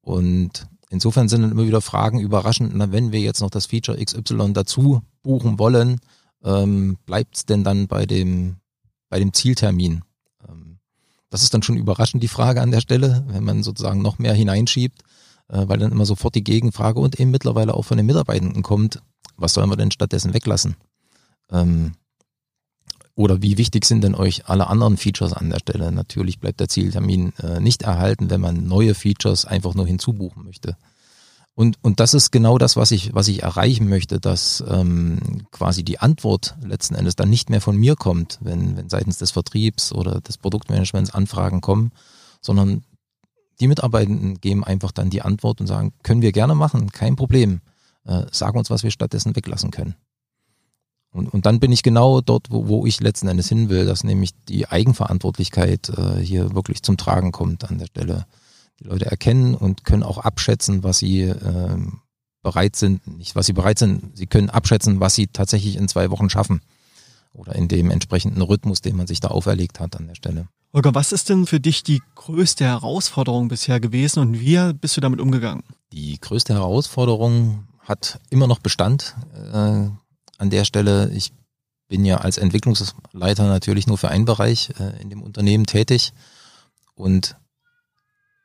Und 0.00 0.68
Insofern 0.94 1.28
sind 1.28 1.42
dann 1.42 1.50
immer 1.50 1.66
wieder 1.66 1.80
Fragen 1.80 2.20
überraschend, 2.20 2.70
na, 2.72 2.92
wenn 2.92 3.10
wir 3.10 3.18
jetzt 3.18 3.40
noch 3.40 3.50
das 3.50 3.66
Feature 3.66 4.02
XY 4.02 4.52
dazu 4.52 5.02
buchen 5.24 5.58
wollen, 5.58 5.98
ähm, 6.44 6.98
bleibt 7.04 7.36
es 7.36 7.46
denn 7.46 7.64
dann 7.64 7.88
bei 7.88 8.06
dem, 8.06 8.58
bei 9.08 9.18
dem 9.18 9.32
Zieltermin? 9.32 10.02
Ähm, 10.48 10.78
das 11.30 11.42
ist 11.42 11.52
dann 11.52 11.64
schon 11.64 11.76
überraschend 11.76 12.22
die 12.22 12.28
Frage 12.28 12.62
an 12.62 12.70
der 12.70 12.80
Stelle, 12.80 13.24
wenn 13.26 13.42
man 13.42 13.64
sozusagen 13.64 14.02
noch 14.02 14.20
mehr 14.20 14.34
hineinschiebt, 14.34 15.02
äh, 15.48 15.66
weil 15.66 15.78
dann 15.78 15.90
immer 15.90 16.06
sofort 16.06 16.36
die 16.36 16.44
Gegenfrage 16.44 17.00
und 17.00 17.18
eben 17.18 17.32
mittlerweile 17.32 17.74
auch 17.74 17.84
von 17.84 17.96
den 17.96 18.06
Mitarbeitenden 18.06 18.62
kommt, 18.62 19.02
was 19.36 19.54
sollen 19.54 19.70
wir 19.70 19.76
denn 19.76 19.90
stattdessen 19.90 20.32
weglassen? 20.32 20.76
Ähm, 21.50 21.94
oder 23.16 23.42
wie 23.42 23.58
wichtig 23.58 23.84
sind 23.84 24.02
denn 24.02 24.14
euch 24.14 24.48
alle 24.48 24.66
anderen 24.66 24.96
Features 24.96 25.32
an 25.32 25.50
der 25.50 25.60
Stelle? 25.60 25.92
Natürlich 25.92 26.40
bleibt 26.40 26.60
der 26.60 26.68
Zieltermin 26.68 27.32
äh, 27.40 27.60
nicht 27.60 27.82
erhalten, 27.82 28.30
wenn 28.30 28.40
man 28.40 28.66
neue 28.66 28.94
Features 28.94 29.44
einfach 29.44 29.74
nur 29.74 29.86
hinzubuchen 29.86 30.44
möchte. 30.44 30.76
Und, 31.56 31.78
und 31.82 32.00
das 32.00 32.14
ist 32.14 32.32
genau 32.32 32.58
das, 32.58 32.76
was 32.76 32.90
ich, 32.90 33.14
was 33.14 33.28
ich 33.28 33.44
erreichen 33.44 33.88
möchte, 33.88 34.18
dass 34.18 34.64
ähm, 34.68 35.46
quasi 35.52 35.84
die 35.84 36.00
Antwort 36.00 36.56
letzten 36.60 36.96
Endes 36.96 37.14
dann 37.14 37.30
nicht 37.30 37.48
mehr 37.48 37.60
von 37.60 37.76
mir 37.76 37.94
kommt, 37.94 38.38
wenn, 38.40 38.76
wenn 38.76 38.88
seitens 38.88 39.18
des 39.18 39.30
Vertriebs 39.30 39.92
oder 39.92 40.20
des 40.20 40.36
Produktmanagements 40.36 41.14
Anfragen 41.14 41.60
kommen, 41.60 41.92
sondern 42.40 42.82
die 43.60 43.68
Mitarbeitenden 43.68 44.40
geben 44.40 44.64
einfach 44.64 44.90
dann 44.90 45.10
die 45.10 45.22
Antwort 45.22 45.60
und 45.60 45.68
sagen, 45.68 45.92
können 46.02 46.22
wir 46.22 46.32
gerne 46.32 46.56
machen, 46.56 46.90
kein 46.90 47.14
Problem. 47.14 47.60
Äh, 48.04 48.24
sagen 48.32 48.58
uns, 48.58 48.68
was 48.68 48.82
wir 48.82 48.90
stattdessen 48.90 49.36
weglassen 49.36 49.70
können. 49.70 49.94
Und, 51.14 51.32
und 51.32 51.46
dann 51.46 51.60
bin 51.60 51.70
ich 51.70 51.84
genau 51.84 52.20
dort, 52.20 52.50
wo, 52.50 52.66
wo 52.66 52.86
ich 52.86 53.00
letzten 53.00 53.28
Endes 53.28 53.48
hin 53.48 53.68
will, 53.68 53.86
dass 53.86 54.02
nämlich 54.02 54.32
die 54.48 54.66
Eigenverantwortlichkeit 54.66 55.88
äh, 55.90 56.18
hier 56.20 56.56
wirklich 56.56 56.82
zum 56.82 56.96
Tragen 56.96 57.30
kommt 57.30 57.70
an 57.70 57.78
der 57.78 57.86
Stelle. 57.86 58.26
Die 58.80 58.88
Leute 58.88 59.06
erkennen 59.06 59.54
und 59.54 59.84
können 59.84 60.02
auch 60.02 60.18
abschätzen, 60.18 60.82
was 60.82 60.98
sie 60.98 61.20
äh, 61.20 61.76
bereit 62.42 62.74
sind, 62.74 63.06
nicht 63.06 63.36
was 63.36 63.46
sie 63.46 63.52
bereit 63.52 63.78
sind, 63.78 64.18
sie 64.18 64.26
können 64.26 64.50
abschätzen, 64.50 64.98
was 64.98 65.14
sie 65.14 65.28
tatsächlich 65.28 65.76
in 65.76 65.86
zwei 65.86 66.10
Wochen 66.10 66.30
schaffen. 66.30 66.62
Oder 67.32 67.54
in 67.54 67.68
dem 67.68 67.90
entsprechenden 67.92 68.42
Rhythmus, 68.42 68.80
den 68.80 68.96
man 68.96 69.06
sich 69.06 69.20
da 69.20 69.28
auferlegt 69.28 69.78
hat 69.78 69.96
an 69.96 70.08
der 70.08 70.16
Stelle. 70.16 70.48
Holger, 70.72 70.96
was 70.96 71.12
ist 71.12 71.28
denn 71.28 71.46
für 71.46 71.60
dich 71.60 71.84
die 71.84 72.02
größte 72.16 72.64
Herausforderung 72.64 73.46
bisher 73.46 73.78
gewesen 73.78 74.18
und 74.18 74.40
wie 74.40 74.72
bist 74.72 74.96
du 74.96 75.00
damit 75.00 75.20
umgegangen? 75.20 75.62
Die 75.92 76.18
größte 76.20 76.54
Herausforderung 76.54 77.68
hat 77.78 78.18
immer 78.30 78.48
noch 78.48 78.58
Bestand 78.58 79.14
äh, 79.52 79.86
an 80.38 80.50
der 80.50 80.64
Stelle. 80.64 81.10
Ich 81.10 81.32
bin 81.88 82.04
ja 82.04 82.18
als 82.18 82.38
Entwicklungsleiter 82.38 83.46
natürlich 83.46 83.86
nur 83.86 83.98
für 83.98 84.08
einen 84.08 84.24
Bereich 84.24 84.70
äh, 84.78 85.00
in 85.00 85.10
dem 85.10 85.22
Unternehmen 85.22 85.66
tätig 85.66 86.12
und 86.94 87.36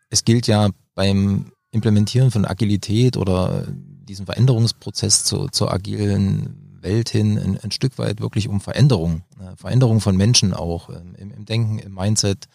es 0.09 0.25
gilt 0.25 0.47
ja 0.47 0.69
beim 0.95 1.51
Implementieren 1.71 2.31
von 2.31 2.45
Agilität 2.45 3.15
oder 3.15 3.65
diesen 3.69 4.25
Veränderungsprozess 4.25 5.23
zu, 5.23 5.47
zur 5.49 5.71
agilen 5.71 6.77
Welt 6.81 7.09
hin 7.09 7.37
ein, 7.37 7.59
ein 7.59 7.71
Stück 7.71 7.97
weit 7.97 8.21
wirklich 8.21 8.47
um 8.47 8.59
Veränderung, 8.59 9.23
äh, 9.39 9.55
Veränderung 9.55 10.01
von 10.01 10.17
Menschen 10.17 10.53
auch 10.53 10.89
ähm, 10.89 11.15
im, 11.15 11.31
im 11.31 11.45
Denken, 11.45 11.77
im 11.77 11.93
Mindset, 11.93 12.47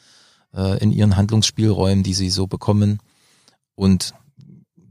äh, 0.53 0.79
in 0.83 0.91
ihren 0.91 1.17
Handlungsspielräumen, 1.17 2.03
die 2.03 2.15
sie 2.15 2.31
so 2.31 2.47
bekommen. 2.47 2.99
Und 3.77 4.15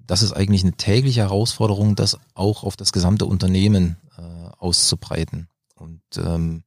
das 0.05 0.21
ist 0.21 0.33
eigentlich 0.33 0.63
eine 0.63 0.73
tägliche 0.73 1.21
Herausforderung, 1.21 1.95
das 1.95 2.17
auch 2.33 2.63
auf 2.63 2.75
das 2.77 2.91
gesamte 2.91 3.25
Unternehmen 3.25 3.97
äh, 4.17 4.49
auszubreiten. 4.57 5.47
Und 5.75 6.01
ähm, 6.17 6.63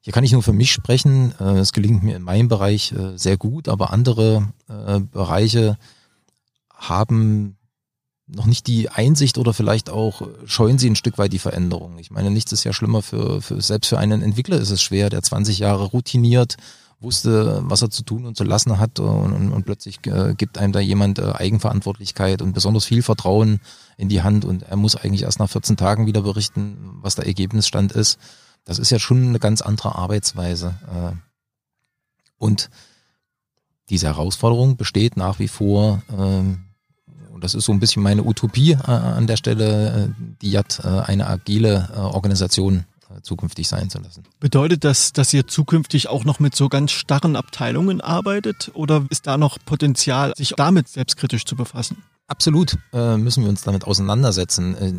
hier 0.00 0.12
kann 0.12 0.24
ich 0.24 0.32
nur 0.32 0.42
für 0.42 0.52
mich 0.52 0.72
sprechen. 0.72 1.34
Äh, 1.40 1.58
es 1.58 1.72
gelingt 1.72 2.02
mir 2.02 2.16
in 2.16 2.22
meinem 2.22 2.48
Bereich 2.48 2.92
äh, 2.92 3.16
sehr 3.16 3.36
gut, 3.36 3.68
aber 3.68 3.92
andere 3.92 4.52
äh, 4.68 5.00
Bereiche 5.00 5.78
haben 6.72 7.56
noch 8.26 8.46
nicht 8.46 8.66
die 8.66 8.88
Einsicht 8.88 9.38
oder 9.38 9.52
vielleicht 9.52 9.88
auch 9.88 10.22
scheuen 10.46 10.78
sie 10.78 10.90
ein 10.90 10.96
Stück 10.96 11.18
weit 11.18 11.32
die 11.32 11.38
Veränderung. 11.38 11.98
Ich 11.98 12.10
meine, 12.10 12.30
nichts 12.30 12.52
ist 12.52 12.64
ja 12.64 12.72
schlimmer 12.72 13.02
für, 13.02 13.40
für 13.40 13.60
selbst 13.60 13.88
für 13.88 13.98
einen 13.98 14.22
Entwickler 14.22 14.58
ist 14.58 14.70
es 14.70 14.82
schwer, 14.82 15.10
der 15.10 15.22
20 15.22 15.60
Jahre 15.60 15.84
routiniert 15.84 16.56
wusste, 17.00 17.62
was 17.64 17.82
er 17.82 17.90
zu 17.90 18.02
tun 18.02 18.24
und 18.24 18.36
zu 18.36 18.44
lassen 18.44 18.78
hat 18.78 18.98
und, 19.00 19.32
und, 19.32 19.52
und 19.52 19.64
plötzlich 19.64 19.98
äh, 20.06 20.34
gibt 20.34 20.58
einem 20.58 20.72
da 20.72 20.80
jemand 20.80 21.18
äh, 21.18 21.32
Eigenverantwortlichkeit 21.32 22.40
und 22.42 22.52
besonders 22.52 22.86
viel 22.86 23.02
Vertrauen 23.02 23.60
in 23.96 24.08
die 24.08 24.22
Hand 24.22 24.44
und 24.44 24.62
er 24.62 24.76
muss 24.76 24.96
eigentlich 24.96 25.22
erst 25.22 25.38
nach 25.38 25.50
14 25.50 25.76
Tagen 25.76 26.06
wieder 26.06 26.22
berichten, 26.22 26.98
was 27.02 27.14
der 27.14 27.26
Ergebnisstand 27.26 27.92
ist. 27.92 28.18
Das 28.64 28.78
ist 28.78 28.90
ja 28.90 28.98
schon 28.98 29.28
eine 29.28 29.38
ganz 29.38 29.60
andere 29.60 29.94
Arbeitsweise. 29.94 30.74
Äh, 30.88 31.12
und 32.38 32.70
diese 33.88 34.06
Herausforderung 34.06 34.76
besteht 34.76 35.16
nach 35.16 35.38
wie 35.38 35.48
vor, 35.48 36.02
ähm, 36.16 36.64
und 37.36 37.44
das 37.44 37.54
ist 37.54 37.66
so 37.66 37.72
ein 37.72 37.80
bisschen 37.80 38.02
meine 38.02 38.24
Utopie 38.24 38.72
äh, 38.72 38.90
an 38.90 39.26
der 39.26 39.36
Stelle, 39.36 40.06
äh, 40.06 40.22
die 40.40 40.50
JAT 40.50 40.80
äh, 40.82 40.88
eine 40.88 41.26
agile 41.26 41.90
Organisation 41.94 42.84
zukünftig 43.22 43.68
sein 43.68 43.90
zu 43.90 43.98
lassen. 43.98 44.24
Bedeutet 44.40 44.84
das, 44.84 45.12
dass 45.12 45.32
ihr 45.32 45.46
zukünftig 45.46 46.08
auch 46.08 46.24
noch 46.24 46.40
mit 46.40 46.54
so 46.54 46.68
ganz 46.68 46.92
starren 46.92 47.36
Abteilungen 47.36 48.00
arbeitet 48.00 48.70
oder 48.74 49.04
ist 49.10 49.26
da 49.26 49.38
noch 49.38 49.58
Potenzial, 49.64 50.32
sich 50.36 50.54
damit 50.56 50.88
selbstkritisch 50.88 51.44
zu 51.44 51.56
befassen? 51.56 52.02
Absolut 52.28 52.76
äh, 52.92 53.16
müssen 53.16 53.44
wir 53.44 53.50
uns 53.50 53.62
damit 53.62 53.84
auseinandersetzen. 53.84 54.74
Äh, 54.76 54.92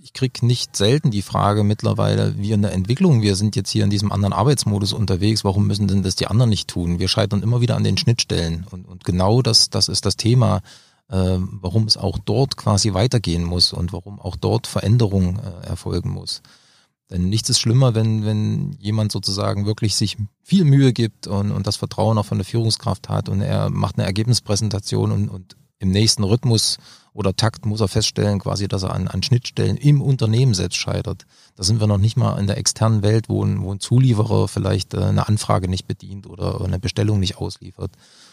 ich 0.00 0.12
krieg 0.12 0.42
nicht 0.42 0.76
selten 0.76 1.10
die 1.10 1.22
Frage 1.22 1.64
mittlerweile, 1.64 2.38
wir 2.38 2.54
in 2.54 2.62
der 2.62 2.72
Entwicklung, 2.72 3.20
wir 3.20 3.36
sind 3.36 3.56
jetzt 3.56 3.70
hier 3.70 3.84
in 3.84 3.90
diesem 3.90 4.12
anderen 4.12 4.32
Arbeitsmodus 4.32 4.92
unterwegs, 4.92 5.44
warum 5.44 5.66
müssen 5.66 5.88
denn 5.88 6.02
das 6.02 6.16
die 6.16 6.28
anderen 6.28 6.50
nicht 6.50 6.68
tun? 6.68 6.98
Wir 6.98 7.08
scheitern 7.08 7.42
immer 7.42 7.60
wieder 7.60 7.76
an 7.76 7.84
den 7.84 7.98
Schnittstellen 7.98 8.64
und, 8.70 8.86
und 8.86 9.04
genau 9.04 9.42
das, 9.42 9.70
das 9.70 9.88
ist 9.88 10.06
das 10.06 10.16
Thema, 10.16 10.60
äh, 11.10 11.38
warum 11.38 11.84
es 11.84 11.96
auch 11.96 12.18
dort 12.18 12.56
quasi 12.56 12.94
weitergehen 12.94 13.44
muss 13.44 13.72
und 13.72 13.92
warum 13.92 14.20
auch 14.20 14.36
dort 14.36 14.66
Veränderung 14.66 15.38
äh, 15.38 15.66
erfolgen 15.66 16.10
muss. 16.10 16.42
Denn 17.10 17.28
nichts 17.28 17.48
ist 17.48 17.60
schlimmer, 17.60 17.94
wenn, 17.94 18.24
wenn 18.24 18.72
jemand 18.78 19.12
sozusagen 19.12 19.64
wirklich 19.64 19.96
sich 19.96 20.18
viel 20.42 20.64
Mühe 20.64 20.92
gibt 20.92 21.26
und, 21.26 21.52
und 21.52 21.66
das 21.66 21.76
Vertrauen 21.76 22.18
auch 22.18 22.26
von 22.26 22.38
der 22.38 22.44
Führungskraft 22.44 23.08
hat 23.08 23.28
und 23.28 23.40
er 23.40 23.70
macht 23.70 23.96
eine 23.96 24.06
Ergebnispräsentation 24.06 25.12
und, 25.12 25.28
und 25.28 25.56
im 25.78 25.90
nächsten 25.90 26.24
Rhythmus 26.24 26.78
oder 27.12 27.34
Takt 27.34 27.66
muss 27.66 27.80
er 27.80 27.88
feststellen, 27.88 28.38
quasi, 28.38 28.68
dass 28.68 28.82
er 28.82 28.94
an, 28.94 29.08
an 29.08 29.22
Schnittstellen 29.22 29.76
im 29.76 30.02
Unternehmen 30.02 30.54
selbst 30.54 30.76
scheitert. 30.76 31.24
Da 31.56 31.62
sind 31.62 31.80
wir 31.80 31.86
noch 31.86 31.98
nicht 31.98 32.16
mal 32.16 32.38
in 32.38 32.46
der 32.46 32.58
externen 32.58 33.02
Welt, 33.02 33.28
wo 33.28 33.44
ein, 33.44 33.62
wo 33.62 33.72
ein 33.72 33.80
Zulieferer 33.80 34.48
vielleicht 34.48 34.94
äh, 34.94 35.04
eine 35.04 35.28
Anfrage 35.28 35.68
nicht 35.68 35.86
bedient 35.86 36.26
oder 36.26 36.60
eine 36.60 36.78
Bestellung 36.78 37.20
nicht 37.20 37.38
ausliefert, 37.38 37.92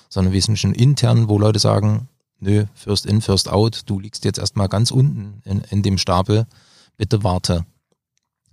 sondern 0.10 0.34
wir 0.34 0.42
sind 0.42 0.60
schon 0.60 0.74
intern, 0.74 1.30
wo 1.30 1.40
Leute 1.40 1.60
sagen, 1.60 2.10
nö, 2.40 2.66
first 2.74 3.06
in, 3.06 3.22
first 3.22 3.50
out, 3.50 3.84
du 3.86 4.00
liegst 4.00 4.26
jetzt 4.26 4.40
erstmal 4.40 4.70
ganz 4.70 4.92
unten 4.92 5.42
in, 5.46 5.62
in 5.70 5.82
dem 5.82 5.98
Stapel, 5.98 6.46
bitte 6.98 7.24
warte. 7.24 7.66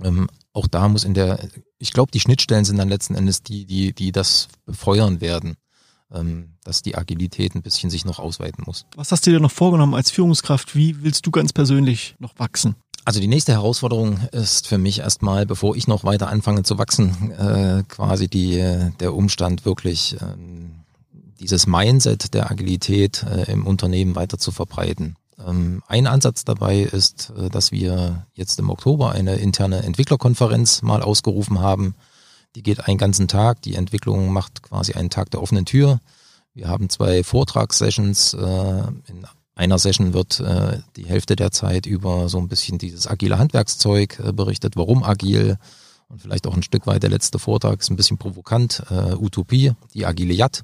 Ähm, 0.03 0.29
auch 0.53 0.67
da 0.67 0.89
muss 0.89 1.05
in 1.05 1.15
der, 1.15 1.39
ich 1.79 1.93
glaube, 1.93 2.11
die 2.13 2.21
Schnittstellen 2.21 2.65
sind 2.65 2.79
dann 2.79 2.89
letzten 2.89 3.15
Endes 3.15 3.43
die, 3.43 3.65
die, 3.65 3.95
die 3.95 4.13
das 4.13 4.49
befeuern 4.67 5.21
werden, 5.21 5.57
ähm, 6.13 6.55
dass 6.65 6.83
die 6.83 6.97
Agilität 6.97 7.55
ein 7.55 7.63
bisschen 7.63 7.91
sich 7.91 8.05
noch 8.05 8.19
ausweiten 8.19 8.65
muss. 8.67 8.87
Was 8.97 9.13
hast 9.13 9.27
du 9.27 9.31
dir 9.31 9.41
noch 9.41 9.51
vorgenommen 9.51 9.95
als 9.95 10.11
Führungskraft? 10.11 10.77
Wie 10.77 11.03
willst 11.03 11.27
du 11.27 11.31
ganz 11.31 11.53
persönlich 11.53 12.15
noch 12.19 12.39
wachsen? 12.39 12.77
Also 13.05 13.19
die 13.19 13.29
nächste 13.29 13.53
Herausforderung 13.53 14.21
ist 14.31 14.69
für 14.69 14.79
mich 14.79 15.01
erstmal, 15.01 15.45
bevor 15.45 15.75
ich 15.75 15.89
noch 15.89 16.05
weiter 16.05 16.29
anfange 16.29 16.63
zu 16.63 16.79
wachsen, 16.79 17.33
äh, 17.33 17.83
quasi 17.89 18.29
die, 18.29 18.91
der 19.01 19.15
Umstand 19.15 19.65
wirklich 19.65 20.17
ähm, 20.21 20.83
dieses 21.41 21.67
Mindset 21.67 22.33
der 22.35 22.51
Agilität 22.51 23.25
äh, 23.25 23.51
im 23.51 23.67
Unternehmen 23.67 24.15
weiter 24.15 24.39
zu 24.39 24.53
verbreiten. 24.53 25.17
Ähm, 25.47 25.83
ein 25.87 26.07
Ansatz 26.07 26.45
dabei 26.45 26.81
ist, 26.81 27.33
äh, 27.37 27.49
dass 27.49 27.73
wir 27.73 28.27
jetzt 28.35 28.59
im 28.59 28.71
Oktober 28.71 29.13
eine 29.13 29.37
interne 29.37 29.83
Entwicklerkonferenz 29.83 30.83
mal 30.83 31.03
ausgerufen 31.03 31.61
haben. 31.61 31.95
Die 32.55 32.63
geht 32.63 32.87
einen 32.87 32.99
ganzen 32.99 33.29
Tag. 33.29 33.63
Die 33.63 33.75
Entwicklung 33.75 34.33
macht 34.33 34.63
quasi 34.63 34.93
einen 34.93 35.11
Tag 35.11 35.31
der 35.31 35.43
offenen 35.43 35.65
Tür. 35.65 36.01
Wir 36.55 36.69
haben 36.69 36.89
zwei 36.91 37.25
Vortragssessions. 37.25 38.35
Äh, 38.35 38.83
in 39.07 39.27
einer 39.55 39.79
Session 39.79 40.13
wird 40.13 40.41
äh, 40.41 40.81
die 40.97 41.07
Hälfte 41.07 41.37
der 41.37 41.51
Zeit 41.51 41.87
über 41.87 42.29
so 42.29 42.39
ein 42.39 42.49
bisschen 42.49 42.79
dieses 42.79 43.07
agile 43.07 43.39
Handwerkszeug 43.39 44.21
berichtet, 44.35 44.77
warum 44.77 45.03
agil. 45.03 45.57
Und 46.09 46.21
vielleicht 46.21 46.47
auch 46.47 46.55
ein 46.55 46.63
Stück 46.63 46.87
weit 46.87 47.03
der 47.03 47.11
letzte 47.11 47.39
Vortrag 47.39 47.81
ist 47.81 47.91
ein 47.91 47.97
bisschen 47.97 48.19
provokant. 48.19 48.83
Utopie, 49.19 49.73
die 49.95 50.05
agile 50.05 50.35
Jat 50.35 50.63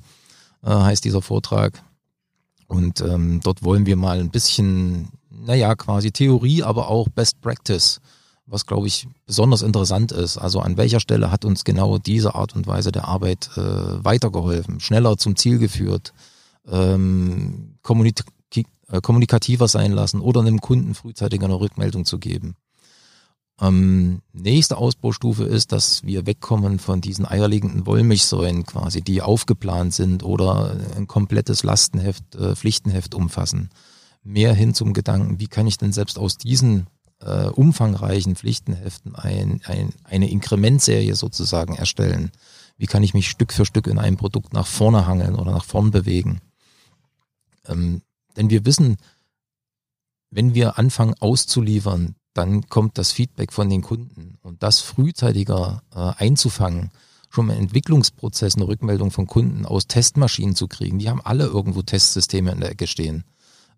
heißt 0.63 1.03
dieser 1.03 1.23
Vortrag. 1.23 1.83
Und 2.69 3.01
ähm, 3.01 3.41
dort 3.43 3.65
wollen 3.65 3.87
wir 3.87 3.97
mal 3.97 4.21
ein 4.21 4.31
bisschen, 4.31 5.09
naja, 5.31 5.75
quasi 5.75 6.13
Theorie, 6.13 6.63
aber 6.63 6.89
auch 6.89 7.09
Best 7.09 7.41
Practice, 7.41 8.01
was, 8.47 8.67
glaube 8.67 8.87
ich, 8.87 9.09
besonders 9.27 9.63
interessant 9.63 10.13
ist. 10.13 10.39
Also 10.39 10.61
an 10.61 10.77
welcher 10.77 11.01
Stelle 11.01 11.31
hat 11.31 11.45
uns 11.45 11.65
genau 11.65 11.99
diese 11.99 12.35
Art 12.35 12.55
und 12.55 12.67
Weise 12.67 12.93
der 12.93 13.09
Arbeit 13.09 13.51
äh, 13.57 14.05
weitergeholfen, 14.05 14.81
schneller 14.81 15.17
zum 15.17 15.37
Ziel 15.37 15.59
geführt, 15.59 16.13
ähm, 16.71 17.75
kommunik 17.83 18.25
äh, 18.91 19.01
kommunikativer 19.03 19.69
sein 19.69 19.93
lassen 19.93 20.21
oder 20.21 20.41
einem 20.41 20.61
Kunden 20.61 20.95
frühzeitig 20.95 21.43
eine 21.43 21.61
Rückmeldung 21.61 22.05
zu 22.05 22.19
geben. 22.19 22.57
Ähm, 23.61 24.23
nächste 24.33 24.77
Ausbaustufe 24.77 25.45
ist, 25.45 25.73
dass 25.73 26.05
wir 26.05 26.27
wegkommen 26.27 26.79
von 26.79 27.01
diesen 27.01 27.27
eierlegenden 27.27 27.87
Wollmilchsäulen 27.87 28.65
quasi, 28.65 29.03
die 29.03 29.21
aufgeplant 29.21 29.95
sind 29.95 30.23
oder 30.23 30.77
ein 30.97 31.09
komplettes 31.09 31.65
Lastenheft, 31.65 32.37
äh, 32.37 32.55
Pflichtenheft 32.55 33.15
umfassen. 33.15 33.71
Mehr 34.23 34.55
hin 34.55 34.75
zum 34.75 34.93
Gedanken, 34.93 35.41
wie 35.41 35.49
kann 35.49 35.67
ich 35.67 35.77
denn 35.77 35.93
selbst 35.93 36.19
aus 36.19 36.39
diesen 36.39 36.87
äh, 37.21 37.47
umfangreichen 37.47 38.37
Pflichtenheften 38.37 39.17
ein, 39.17 39.61
ein, 39.65 39.93
eine 40.05 40.31
Inkrementserie 40.31 41.17
sozusagen 41.17 41.75
erstellen? 41.75 42.31
Wie 42.77 42.87
kann 42.87 43.03
ich 43.03 43.13
mich 43.13 43.29
Stück 43.29 43.53
für 43.53 43.65
Stück 43.65 43.89
in 43.89 43.99
einem 43.99 44.17
Produkt 44.17 44.53
nach 44.53 44.67
vorne 44.67 45.07
hangeln 45.07 45.35
oder 45.35 45.51
nach 45.51 45.65
vorn 45.65 45.91
bewegen? 45.91 46.41
Ähm, 47.67 48.03
denn 48.37 48.51
wir 48.51 48.65
wissen, 48.65 48.99
wenn 50.31 50.55
wir 50.55 50.79
anfangen 50.79 51.15
auszuliefern, 51.19 52.15
dann 52.39 52.69
kommt 52.69 52.99
das 52.99 53.11
Feedback 53.11 53.53
von 53.53 53.69
den 53.69 53.83
Kunden. 53.83 54.39
Und 54.43 54.63
das 54.63 54.81
frühzeitiger 54.81 55.83
äh, 55.95 56.13
einzufangen, 56.23 56.91
schon 57.31 57.51
im 57.51 57.59
Entwicklungsprozess 57.59 58.55
eine 58.55 58.69
Rückmeldung 58.69 59.11
von 59.11 59.27
Kunden 59.27 59.67
aus 59.67 59.89
Testmaschinen 59.89 60.55
zu 60.55 60.69
kriegen. 60.69 60.99
Die 60.99 61.11
haben 61.11 61.21
alle 61.21 61.47
irgendwo 61.47 61.83
Testsysteme 61.83 62.53
in 62.53 62.61
der 62.61 62.71
Ecke 62.71 62.87
stehen. 62.87 63.25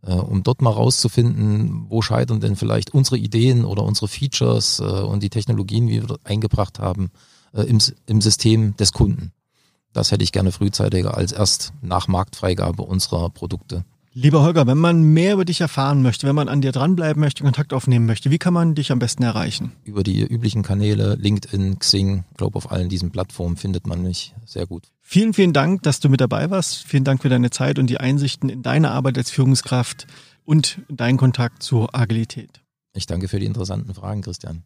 Äh, 0.03 0.12
um 0.12 0.42
dort 0.42 0.61
mal 0.61 0.70
rauszufinden, 0.70 1.87
wo 1.88 2.03
scheitern 2.03 2.40
denn 2.40 2.55
vielleicht 2.55 2.92
unsere 2.92 3.16
Ideen 3.16 3.64
oder 3.64 3.83
unsere 3.83 4.09
Features 4.09 4.81
äh, 4.81 4.85
und 4.85 5.23
die 5.23 5.31
Technologien, 5.31 5.87
die 5.87 6.07
wir 6.07 6.18
eingebracht 6.25 6.79
haben, 6.79 7.11
äh, 7.55 7.62
im, 7.62 7.79
im 8.07 8.20
System 8.20 8.77
des 8.77 8.92
Kunden. 8.92 9.33
Das 9.94 10.12
hätte 10.12 10.23
ich 10.23 10.33
gerne 10.33 10.53
frühzeitiger 10.53 11.16
als 11.16 11.33
erst 11.33 11.73
nach 11.81 12.09
Marktfreigabe 12.09 12.83
unserer 12.83 13.31
Produkte. 13.31 13.85
Lieber 14.12 14.42
Holger, 14.42 14.66
wenn 14.66 14.79
man 14.79 15.05
mehr 15.05 15.35
über 15.35 15.44
dich 15.44 15.61
erfahren 15.61 16.03
möchte, 16.03 16.27
wenn 16.27 16.35
man 16.35 16.49
an 16.49 16.61
dir 16.61 16.73
dranbleiben 16.73 17.20
möchte, 17.20 17.44
Kontakt 17.44 17.73
aufnehmen 17.73 18.07
möchte, 18.07 18.33
wie 18.33 18.38
kann 18.38 18.53
man 18.53 18.75
dich 18.75 18.90
am 18.90 18.99
besten 18.99 19.23
erreichen? 19.23 19.70
Über 19.85 20.03
die 20.03 20.23
üblichen 20.23 20.64
Kanäle, 20.64 21.14
LinkedIn, 21.14 21.79
Xing, 21.79 22.25
glaube 22.37 22.57
auf 22.57 22.73
allen 22.73 22.88
diesen 22.88 23.12
Plattformen 23.12 23.57
findet 23.57 23.87
man 23.87 24.03
mich 24.03 24.35
sehr 24.44 24.66
gut. 24.66 24.88
Vielen, 25.01 25.33
vielen 25.33 25.53
Dank, 25.53 25.85
dass 25.85 26.01
du 26.01 26.09
mit 26.09 26.20
dabei 26.20 26.51
warst. 26.51 26.85
Vielen 26.88 27.05
Dank 27.05 27.23
für 27.23 27.29
deine 27.29 27.51
Zeit 27.51 27.79
und 27.79 27.87
die 27.87 27.99
Einsichten 27.99 28.49
in 28.49 28.62
deine 28.62 28.90
Arbeit 28.90 29.16
als 29.16 29.31
Führungskraft 29.31 30.09
und 30.44 30.81
deinen 30.88 31.16
Kontakt 31.16 31.62
zur 31.62 31.94
Agilität. 31.94 32.62
Ich 32.92 33.07
danke 33.07 33.29
für 33.29 33.38
die 33.38 33.46
interessanten 33.46 33.94
Fragen, 33.94 34.23
Christian. 34.23 34.64